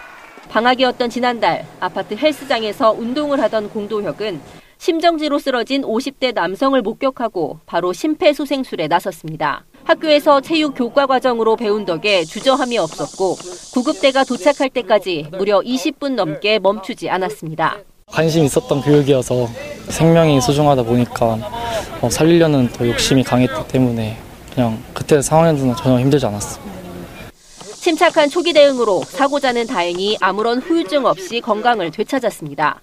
방학이었던 0.48 1.10
지난달 1.10 1.66
아파트 1.80 2.14
헬스장에서 2.14 2.92
운동을 2.92 3.42
하던 3.42 3.72
공도혁은 3.72 4.40
심정지로 4.78 5.40
쓰러진 5.40 5.82
50대 5.82 6.36
남성을 6.36 6.80
목격하고 6.84 7.62
바로 7.66 7.92
심폐소생술에 7.92 8.88
나섰습니다. 8.88 9.66
학교에서 9.86 10.42
체육 10.42 10.76
교과 10.76 11.06
과정으로 11.06 11.56
배운 11.56 11.86
덕에 11.86 12.24
주저함이 12.24 12.78
없었고 12.78 13.36
구급대가 13.74 14.24
도착할 14.24 14.70
때까지 14.70 15.28
무려 15.38 15.60
20분 15.60 16.16
넘게 16.16 16.60
멈추지 16.60 17.10
않았습니다. 17.10 17.78
관심 18.08 18.44
있었던 18.46 18.82
교육이어서 18.82 19.48
생명이 19.90 20.40
소중하다 20.42 20.84
보니까 20.84 21.38
어, 22.02 22.10
살리려는 22.10 22.70
더 22.70 22.88
욕심이 22.88 23.24
강했기 23.24 23.68
때문에 23.68 24.18
그냥 24.54 24.82
그때 24.94 25.22
상황에서는 25.22 25.76
전혀 25.76 26.00
힘들지 26.00 26.26
않았습니다. 26.26 26.74
침착한 27.76 28.30
초기 28.30 28.54
대응으로 28.54 29.04
사고자는 29.04 29.68
다행히 29.68 30.16
아무런 30.22 30.60
후유증 30.60 31.06
없이 31.06 31.42
건강을 31.42 31.92
되찾았습니다. 31.92 32.80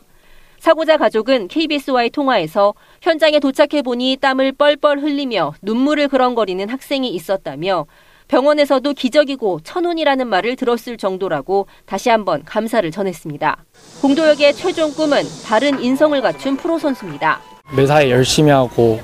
사고자 0.61 0.99
가족은 0.99 1.49
KBS와의 1.49 2.11
통화에서 2.11 2.75
현장에 3.01 3.41
도착해 3.41 3.81
보니 3.83 4.19
땀을 4.21 4.53
뻘뻘 4.53 5.01
흘리며 5.01 5.55
눈물을 5.63 6.09
그렁거리는 6.09 6.69
학생이 6.69 7.09
있었다며 7.09 7.87
병원에서도 8.29 8.93
기적이고 8.93 9.61
천운이라는 9.65 10.29
말을 10.29 10.57
들었을 10.57 10.99
정도라고 10.99 11.67
다시 11.87 12.11
한번 12.11 12.45
감사를 12.45 12.89
전했습니다. 12.91 13.65
공도혁의 14.03 14.55
최종 14.55 14.93
꿈은 14.93 15.23
바른 15.47 15.83
인성을 15.83 16.21
갖춘 16.21 16.59
프로 16.59 16.79
선수입니다. 16.79 17.41
매사에 17.75 18.11
열심히 18.11 18.51
하고 18.51 19.01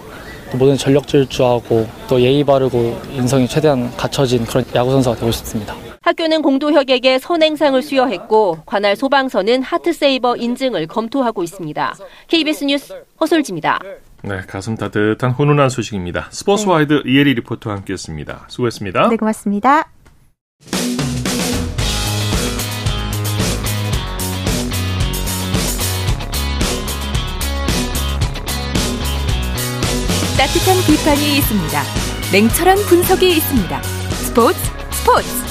또 0.52 0.58
모든 0.58 0.76
전력 0.76 1.08
질주하고 1.08 1.86
또 2.06 2.20
예의 2.20 2.44
바르고 2.44 3.00
인성이 3.12 3.48
최대한 3.48 3.90
갖춰진 3.96 4.44
그런 4.44 4.64
야구 4.74 4.90
선수가 4.90 5.16
되고 5.16 5.32
싶습니다. 5.32 5.85
학교는 6.06 6.40
공도혁에게 6.40 7.18
선행상을 7.18 7.82
수여했고 7.82 8.58
관할 8.64 8.94
소방서는 8.94 9.62
하트세이버 9.62 10.36
인증을 10.36 10.86
검토하고 10.86 11.42
있습니다. 11.42 11.96
KBS 12.28 12.64
뉴스 12.64 12.94
허솔지입니다. 13.20 13.80
네, 14.22 14.40
가슴 14.46 14.76
따뜻한 14.76 15.32
훈훈한 15.32 15.68
소식입니다. 15.68 16.28
스포츠와이드 16.30 17.02
네. 17.04 17.10
이혜리 17.10 17.34
리포터와 17.34 17.76
함께했습니다. 17.76 18.46
수고했습니다. 18.48 19.08
네, 19.08 19.16
고맙습니다. 19.16 19.90
따뜻한 30.38 30.76
비판이 30.86 31.38
있습니다. 31.38 31.82
냉철한 32.32 32.76
분석이 32.88 33.28
있습니다. 33.28 33.82
스포츠 33.82 34.58
스포츠 34.92 35.45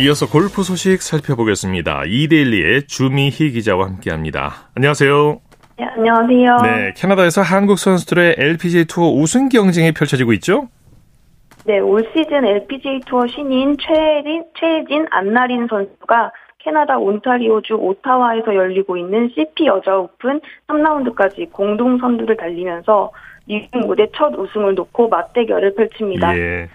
이어서 0.00 0.26
골프 0.26 0.62
소식 0.62 1.02
살펴보겠습니다. 1.02 2.04
이데일리의 2.06 2.86
주미희 2.86 3.50
기자와 3.50 3.86
함께합니다. 3.86 4.70
안녕하세요. 4.74 5.40
네, 5.78 5.84
안녕하세요. 5.84 6.56
네, 6.62 6.92
캐나다에서 6.96 7.42
한국 7.42 7.78
선수들의 7.78 8.36
LPGA 8.38 8.86
투어 8.86 9.10
우승 9.10 9.50
경쟁이 9.50 9.92
펼쳐지고 9.92 10.32
있죠? 10.34 10.68
네, 11.66 11.78
올 11.78 12.02
시즌 12.14 12.44
LPGA 12.44 13.00
투어 13.06 13.26
신인 13.26 13.76
최혜진, 13.78 14.44
최혜진 14.58 15.06
안나린 15.10 15.66
선수가 15.68 16.32
캐나다 16.58 16.96
온타리오주 16.96 17.74
오타와에서 17.74 18.54
열리고 18.54 18.96
있는 18.96 19.30
CP 19.34 19.66
여자 19.66 19.98
오픈 19.98 20.40
3라운드까지 20.68 21.52
공동 21.52 21.98
선두를 21.98 22.36
달리면서 22.38 23.12
미국 23.44 23.86
무대 23.86 24.06
첫 24.16 24.32
우승을 24.34 24.74
놓고 24.74 25.08
맞대결을 25.08 25.74
펼칩니다. 25.74 26.38
예. 26.38 26.68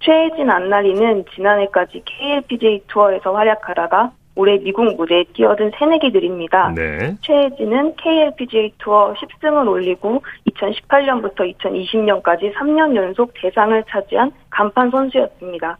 최혜진 0.00 0.50
안나린은 0.50 1.24
지난해까지 1.34 2.02
KLPGA 2.04 2.84
투어에서 2.88 3.32
활약하다가 3.32 4.12
올해 4.36 4.58
미국 4.58 4.96
무대에 4.96 5.24
뛰어든 5.34 5.70
새내기들입니다. 5.78 6.72
네. 6.74 7.14
최혜진은 7.20 7.96
KLPGA 7.96 8.72
투어 8.78 9.12
10승을 9.14 9.68
올리고 9.68 10.22
2018년부터 10.50 11.54
2020년까지 11.58 12.54
3년 12.54 12.96
연속 12.96 13.34
대상을 13.34 13.84
차지한 13.88 14.32
간판 14.48 14.90
선수였습니다. 14.90 15.76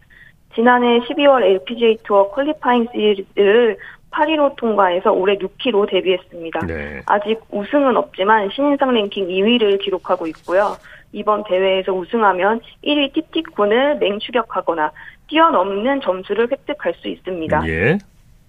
지난해 0.55 0.99
12월 1.01 1.43
LPGA 1.43 1.99
투어 2.03 2.29
퀄리파잉 2.31 2.87
시리즈를 2.93 3.79
8위로 4.11 4.57
통과해서 4.57 5.13
올해 5.13 5.39
6키로 5.39 5.89
데뷔했습니다. 5.89 6.67
네. 6.67 7.01
아직 7.07 7.41
우승은 7.51 7.97
없지만 7.97 8.51
신인상 8.51 8.93
랭킹 8.93 9.29
2위를 9.29 9.81
기록하고 9.81 10.27
있고요. 10.27 10.77
이번 11.13 11.45
대회에서 11.45 11.93
우승하면 11.93 12.61
1위 12.85 13.13
티티콘을 13.13 13.99
맹추격하거나 13.99 14.93
뛰어넘는 15.29 16.01
점수를 16.01 16.49
획득할 16.51 16.95
수 16.95 17.09
있습니다. 17.09 17.67
예. 17.69 17.99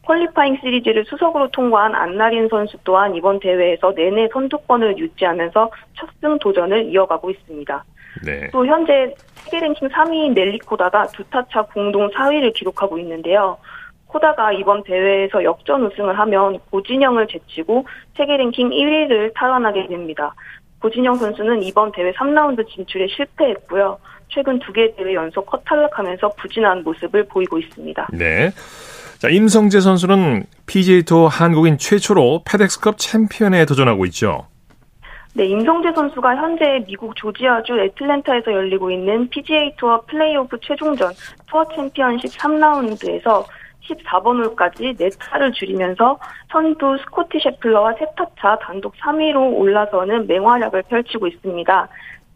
퀄리파잉 0.04 0.58
시리즈를 0.62 1.06
수석으로 1.06 1.50
통과한 1.52 1.93
안나린 1.95 2.47
선수 2.50 2.78
또한 2.84 3.15
이번 3.15 3.39
대회에서 3.39 3.93
내내 3.95 4.30
선두권을 4.34 4.97
유지하면서 4.97 5.69
첫승 5.93 6.39
도전을 6.39 6.86
이어가고 6.86 7.30
있습니다. 7.30 7.86
네. 8.26 8.50
또 8.52 8.65
현재 8.65 9.13
세계 9.36 9.60
랭킹 9.60 9.89
3위인 9.89 10.34
넬리 10.34 10.60
코다가 10.60 11.08
두 11.08 11.24
타차 11.26 11.62
공동 11.63 12.10
4위를 12.10 12.54
기록하고 12.54 12.97
있는데요. 13.00 13.58
코다가 14.08 14.52
이번 14.52 14.84
대회에서 14.84 15.43
역전 15.43 15.86
우승을 15.86 16.19
하면 16.19 16.60
고진영을 16.69 17.28
제치고 17.28 17.86
세계 18.17 18.38
랭킹 18.38 18.69
1위를 18.69 19.34
탈환하게 19.34 19.88
됩니다. 19.88 20.34
고진영 20.81 21.15
선수는 21.15 21.63
이번 21.63 21.91
대회 21.91 22.11
3라운드 22.13 22.67
진출에 22.67 23.07
실패했고요. 23.15 23.97
최근 24.29 24.59
두 24.59 24.71
개 24.73 24.93
대회 24.95 25.13
연속 25.13 25.45
컷 25.45 25.61
탈락하면서 25.65 26.29
부진한 26.39 26.83
모습을 26.83 27.25
보이고 27.25 27.59
있습니다. 27.59 28.07
네. 28.13 28.51
자, 29.19 29.29
임성재 29.29 29.81
선수는 29.81 30.45
PGA 30.65 31.03
투어 31.03 31.27
한국인 31.27 31.77
최초로 31.77 32.43
페덱스컵 32.49 32.97
챔피언에 32.97 33.65
도전하고 33.65 34.05
있죠. 34.05 34.47
네, 35.33 35.45
임성재 35.45 35.91
선수가 35.93 36.35
현재 36.37 36.83
미국 36.87 37.15
조지아주 37.15 37.79
애틀랜타에서 37.79 38.51
열리고 38.51 38.89
있는 38.91 39.29
PGA 39.29 39.73
투어 39.77 40.01
플레이오프 40.07 40.57
최종전 40.61 41.11
투어 41.49 41.63
챔피언십 41.75 42.31
3라운드에서 42.31 43.45
14번 43.87 44.45
홀까지 44.45 44.95
4타를 44.99 45.53
줄이면서 45.53 46.17
선두 46.51 46.97
스코티 46.99 47.39
셰플러와 47.39 47.93
세 47.93 48.15
타 48.15 48.38
차 48.38 48.60
단독 48.61 48.93
3위로 48.95 49.57
올라서는 49.57 50.27
맹활약을 50.27 50.83
펼치고 50.83 51.27
있습니다. 51.27 51.87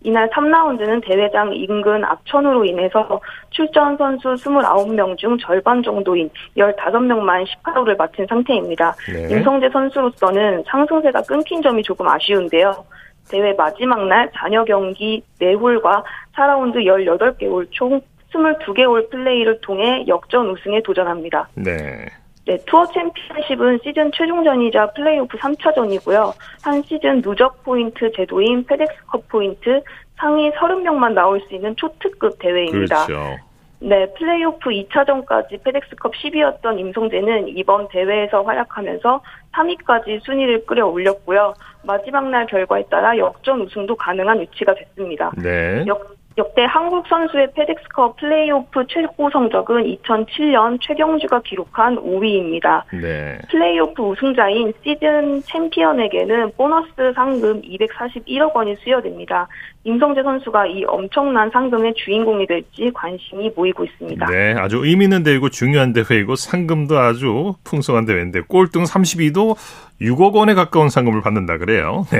이날 0.06 0.30
3라운드는 0.30 1.04
대회장 1.04 1.52
인근 1.56 2.06
악천후로 2.06 2.64
인해서 2.66 3.20
출전 3.50 3.98
선수 3.98 4.36
29명 4.36 5.18
중 5.18 5.36
절반 5.40 5.82
정도인 5.82 6.30
15명만 6.56 7.44
18홀을 7.64 7.98
마친 7.98 8.28
상태입니다. 8.28 8.94
네. 9.12 9.30
임성재 9.32 9.70
선수로서는 9.72 10.64
상승세가 10.68 11.24
끊긴 11.24 11.64
점이 11.64 11.82
조금 11.82 12.08
아쉬운데요. 12.08 12.86
대회 13.32 13.54
마지막 13.54 14.06
날 14.06 14.30
잔여 14.36 14.64
경기 14.66 15.24
4홀과 15.42 16.04
4라운드 16.36 16.76
18개 16.86 17.50
홀 17.50 17.66
총 17.72 18.00
22개 18.36 18.86
홀 18.86 19.10
플레이를 19.10 19.62
통해 19.62 20.06
역전 20.08 20.50
우승에 20.50 20.82
도전합니다. 20.84 21.50
네. 21.56 22.06
네, 22.46 22.58
투어 22.68 22.86
챔피언십은 22.86 23.80
시즌 23.84 24.12
최종전이자 24.12 24.92
플레이오프 24.92 25.38
3차전이고요. 25.38 26.34
한 26.64 26.82
시즌 26.84 27.22
누적 27.22 27.64
포인트 27.64 28.12
제도인 28.12 28.66
페덱스컵 28.66 29.28
포인트 29.30 29.82
상위 30.18 30.52
30명만 30.52 31.14
나올 31.14 31.42
수 31.42 31.56
있는 31.56 31.76
초특급 31.76 32.38
대회입니다. 32.40 33.08
그렇죠. 33.08 33.38
네, 33.80 34.08
플레이오프 34.14 34.70
2차전까지 34.70 35.64
페덱스컵 35.64 36.14
10위였던 36.14 36.80
임성재는 36.80 37.50
이번 37.50 37.88
대회에서 37.90 38.42
활약하면서 38.44 39.22
3위까지 39.54 40.24
순위를 40.24 40.66
끌어올렸고요. 40.66 41.54
마지막 41.84 42.30
날 42.30 42.46
결과에 42.46 42.84
따라 42.90 43.18
역전 43.18 43.62
우승도 43.62 43.96
가능한 43.96 44.40
위치가 44.40 44.74
됐습니다. 44.74 45.32
네. 45.38 45.84
역, 45.88 46.15
역대 46.38 46.66
한국 46.66 47.08
선수의 47.08 47.48
페덱스컵 47.54 48.18
플레이오프 48.18 48.86
최고 48.90 49.30
성적은 49.30 49.84
2007년 49.84 50.78
최경주가 50.82 51.42
기록한 51.46 51.96
5위입니다. 51.96 52.84
네. 52.92 53.38
플레이오프 53.50 54.04
우승자인 54.04 54.74
시즌 54.84 55.42
챔피언에게는 55.44 56.52
보너스 56.58 56.90
상금 57.16 57.62
241억 57.62 58.54
원이 58.54 58.76
수여됩니다. 58.84 59.48
임성재 59.86 60.24
선수가 60.24 60.66
이 60.66 60.84
엄청난 60.86 61.50
상금의 61.52 61.94
주인공이 61.96 62.48
될지 62.48 62.92
관심이 62.94 63.52
모이고 63.56 63.86
있습니다. 63.86 64.26
네, 64.26 64.56
아주 64.58 64.84
의미 64.84 65.06
있는 65.06 65.24
대회고 65.24 65.50
중요한 65.50 65.94
대회이고 65.94 66.36
상금도 66.36 66.98
아주 66.98 67.54
풍성한 67.64 68.06
대회인데 68.06 68.42
꼴등 68.42 68.84
32도 68.84 69.56
6억 70.02 70.34
원에 70.34 70.54
가까운 70.54 70.90
상금을 70.90 71.22
받는다 71.22 71.60
그래요. 71.60 72.06
네, 72.12 72.20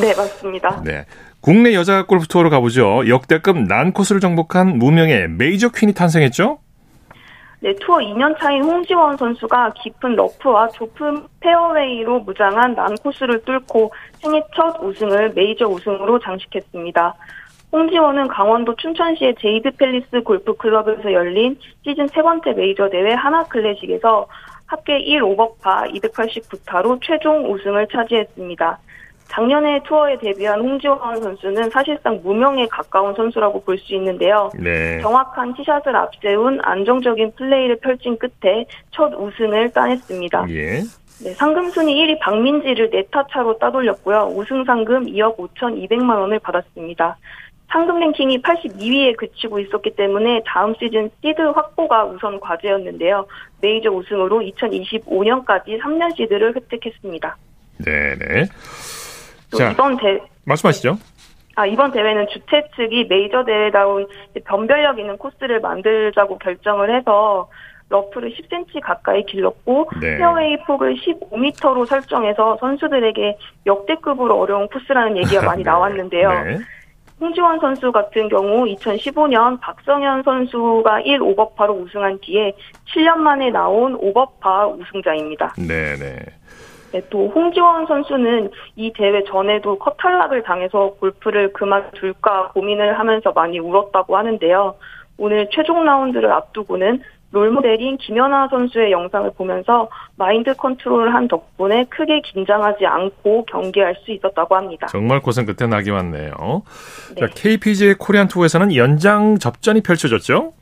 네 0.00 0.14
맞습니다. 0.14 0.82
네. 0.84 1.06
국내 1.46 1.74
여자 1.74 2.02
골프 2.02 2.26
투어로 2.26 2.50
가보죠. 2.50 3.06
역대급 3.06 3.68
난 3.68 3.92
코스를 3.92 4.20
정복한 4.20 4.80
무명의 4.80 5.28
메이저 5.28 5.68
퀸이 5.68 5.94
탄생했죠? 5.94 6.58
네, 7.60 7.72
투어 7.76 7.98
2년 7.98 8.36
차인 8.40 8.64
홍지원 8.64 9.16
선수가 9.16 9.74
깊은 9.74 10.16
러프와 10.16 10.70
좁은 10.70 11.22
페어웨이로 11.38 12.18
무장한 12.22 12.74
난 12.74 12.92
코스를 12.96 13.44
뚫고 13.44 13.92
생애 14.18 14.42
첫 14.56 14.76
우승을 14.82 15.34
메이저 15.36 15.66
우승으로 15.68 16.18
장식했습니다. 16.18 17.14
홍지원은 17.70 18.26
강원도 18.26 18.74
춘천시의 18.74 19.36
제이드 19.38 19.70
팰리스 19.76 20.24
골프 20.24 20.52
클럽에서 20.56 21.12
열린 21.12 21.56
시즌 21.84 22.08
세 22.08 22.22
번째 22.22 22.54
메이저 22.54 22.90
대회 22.90 23.14
한화 23.14 23.44
클래식에서 23.44 24.26
합계 24.66 24.98
1 24.98 25.22
오버파 25.22 25.84
289타로 25.84 26.98
최종 27.04 27.52
우승을 27.52 27.86
차지했습니다. 27.92 28.80
작년에 29.28 29.82
투어에 29.84 30.16
데뷔한 30.18 30.60
홍지원 30.60 31.20
선수는 31.20 31.70
사실상 31.70 32.20
무명에 32.22 32.66
가까운 32.68 33.14
선수라고 33.14 33.62
볼 33.62 33.76
수 33.78 33.94
있는데요. 33.94 34.50
네. 34.58 34.98
정확한 35.00 35.54
티샷을 35.54 35.94
앞세운 35.94 36.60
안정적인 36.62 37.32
플레이를 37.36 37.76
펼친 37.76 38.16
끝에 38.18 38.64
첫 38.90 39.12
우승을 39.14 39.70
따냈습니다. 39.70 40.46
예. 40.50 40.82
네, 41.22 41.32
상금 41.34 41.70
순위 41.70 41.94
1위 41.94 42.18
박민지를 42.20 42.90
네타 42.90 43.26
차로 43.32 43.58
따돌렸고요. 43.58 44.32
우승 44.34 44.64
상금 44.64 45.06
2억 45.06 45.36
5천2백만 45.36 46.18
원을 46.18 46.38
받았습니다. 46.40 47.16
상금 47.68 47.98
랭킹이 48.00 48.42
82위에 48.42 49.16
그치고 49.16 49.58
있었기 49.58 49.96
때문에 49.96 50.42
다음 50.46 50.74
시즌 50.78 51.10
시드 51.22 51.40
확보가 51.40 52.04
우선 52.04 52.38
과제였는데요. 52.38 53.26
메이저 53.60 53.90
우승으로 53.90 54.40
2025년까지 54.40 55.80
3년 55.80 56.16
시드를 56.16 56.54
획득했습니다. 56.54 57.36
네네. 57.84 58.44
자, 59.56 59.70
이번 59.70 59.96
대 59.96 60.20
말씀하시죠. 60.44 60.96
아, 61.56 61.66
이번 61.66 61.90
대회는 61.90 62.26
주최 62.28 62.68
측이 62.76 63.06
메이저 63.08 63.44
대회다운 63.44 64.06
변별력 64.44 64.98
있는 64.98 65.16
코스를 65.16 65.60
만들자고 65.60 66.38
결정을 66.38 66.94
해서 66.94 67.48
러프를 67.88 68.34
10cm 68.34 68.80
가까이 68.82 69.24
길렀고 69.24 69.90
네. 70.00 70.18
페어웨이 70.18 70.58
폭을 70.64 70.96
15m로 70.96 71.86
설정해서 71.86 72.56
선수들에게 72.60 73.38
역대급으로 73.64 74.38
어려운 74.38 74.68
코스라는 74.68 75.16
얘기가 75.18 75.42
많이 75.42 75.62
네. 75.64 75.70
나왔는데요. 75.70 76.44
네. 76.44 76.58
홍지원 77.18 77.58
선수 77.60 77.90
같은 77.92 78.28
경우 78.28 78.66
2015년 78.66 79.58
박성현 79.60 80.22
선수가 80.24 81.00
1 81.00 81.22
오버파로 81.22 81.72
우승한 81.74 82.18
뒤에 82.20 82.52
7년 82.92 83.16
만에 83.16 83.50
나온 83.50 83.94
오버파 83.94 84.66
우승자입니다. 84.66 85.54
네 85.56 85.96
네. 85.96 86.18
네, 86.92 87.02
또 87.10 87.28
홍지원 87.28 87.86
선수는 87.86 88.50
이 88.76 88.92
대회 88.94 89.22
전에도 89.24 89.78
컷 89.78 89.96
탈락을 89.96 90.42
당해서 90.42 90.94
골프를 91.00 91.52
그만둘까 91.52 92.48
고민을 92.52 92.98
하면서 92.98 93.32
많이 93.32 93.58
울었다고 93.58 94.16
하는데요. 94.16 94.74
오늘 95.18 95.48
최종 95.50 95.84
라운드를 95.84 96.30
앞두고는 96.30 97.02
롤모델인 97.32 97.98
김연아 97.98 98.48
선수의 98.48 98.92
영상을 98.92 99.30
보면서 99.36 99.88
마인드 100.16 100.54
컨트롤을 100.54 101.12
한 101.12 101.28
덕분에 101.28 101.84
크게 101.90 102.20
긴장하지 102.20 102.86
않고 102.86 103.44
경기할 103.46 103.96
수 104.04 104.12
있었다고 104.12 104.56
합니다. 104.56 104.86
정말 104.86 105.20
고생 105.20 105.44
끝에 105.44 105.68
낙이 105.68 105.90
왔네요. 105.90 106.62
네. 107.14 107.20
자, 107.20 107.26
KPGA 107.34 107.94
코리안 107.98 108.28
투어에서는 108.28 108.74
연장 108.74 109.38
접전이 109.38 109.82
펼쳐졌죠? 109.82 110.52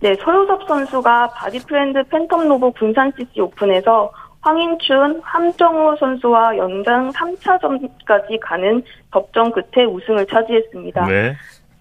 네, 0.00 0.14
서요섭 0.14 0.68
선수가 0.68 1.30
바디프렌드 1.30 2.02
팬텀 2.04 2.46
로보 2.48 2.70
군산 2.72 3.12
CC 3.16 3.40
오픈에서 3.40 4.12
황인춘, 4.46 5.20
함정우 5.24 5.96
선수와 5.96 6.56
연장 6.56 7.10
3차전까지 7.10 8.38
가는 8.40 8.80
접전 9.12 9.50
끝에 9.50 9.84
우승을 9.84 10.24
차지했습니다. 10.26 11.04
네. 11.06 11.34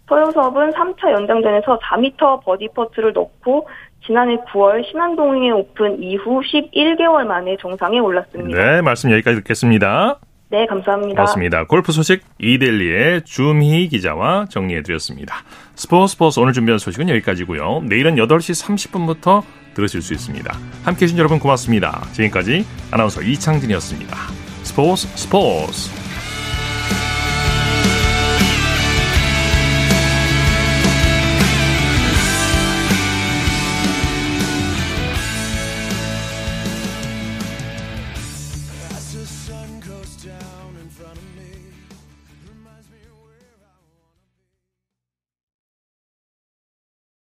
서요섭은 0.09 0.71
3차 0.71 1.11
연장전에서 1.11 1.79
4m 1.79 2.43
버디 2.43 2.69
퍼트를 2.75 3.13
넣고 3.13 3.67
지난해 4.03 4.37
9월 4.51 4.83
신한동해 4.89 5.51
오픈 5.51 6.01
이후 6.01 6.41
11개월 6.41 7.25
만에 7.25 7.55
정상에 7.59 7.99
올랐습니다. 7.99 8.59
네, 8.59 8.81
말씀 8.81 9.11
여기까지 9.11 9.37
듣겠습니다. 9.37 10.19
네, 10.49 10.65
감사합니다. 10.67 11.15
고맙습니다. 11.15 11.65
골프 11.65 11.91
소식 11.91 12.21
이데일리 12.39 13.23
주미희 13.23 13.87
기자와 13.87 14.45
정리해드렸습니다. 14.49 15.43
스포츠 15.75 16.13
스포츠 16.13 16.39
오늘 16.39 16.53
준비한 16.53 16.77
소식은 16.77 17.09
여기까지고요. 17.09 17.81
내일은 17.85 18.15
8시 18.15 18.63
30분부터 18.63 19.43
들으실 19.73 20.01
수 20.01 20.13
있습니다. 20.13 20.53
함께해 20.83 21.07
주신 21.07 21.17
여러분 21.17 21.39
고맙습니다. 21.39 22.05
지금까지 22.13 22.65
아나운서 22.91 23.21
이창진이었습니다. 23.21 24.15
스포츠 24.63 25.07
스포츠 25.17 25.91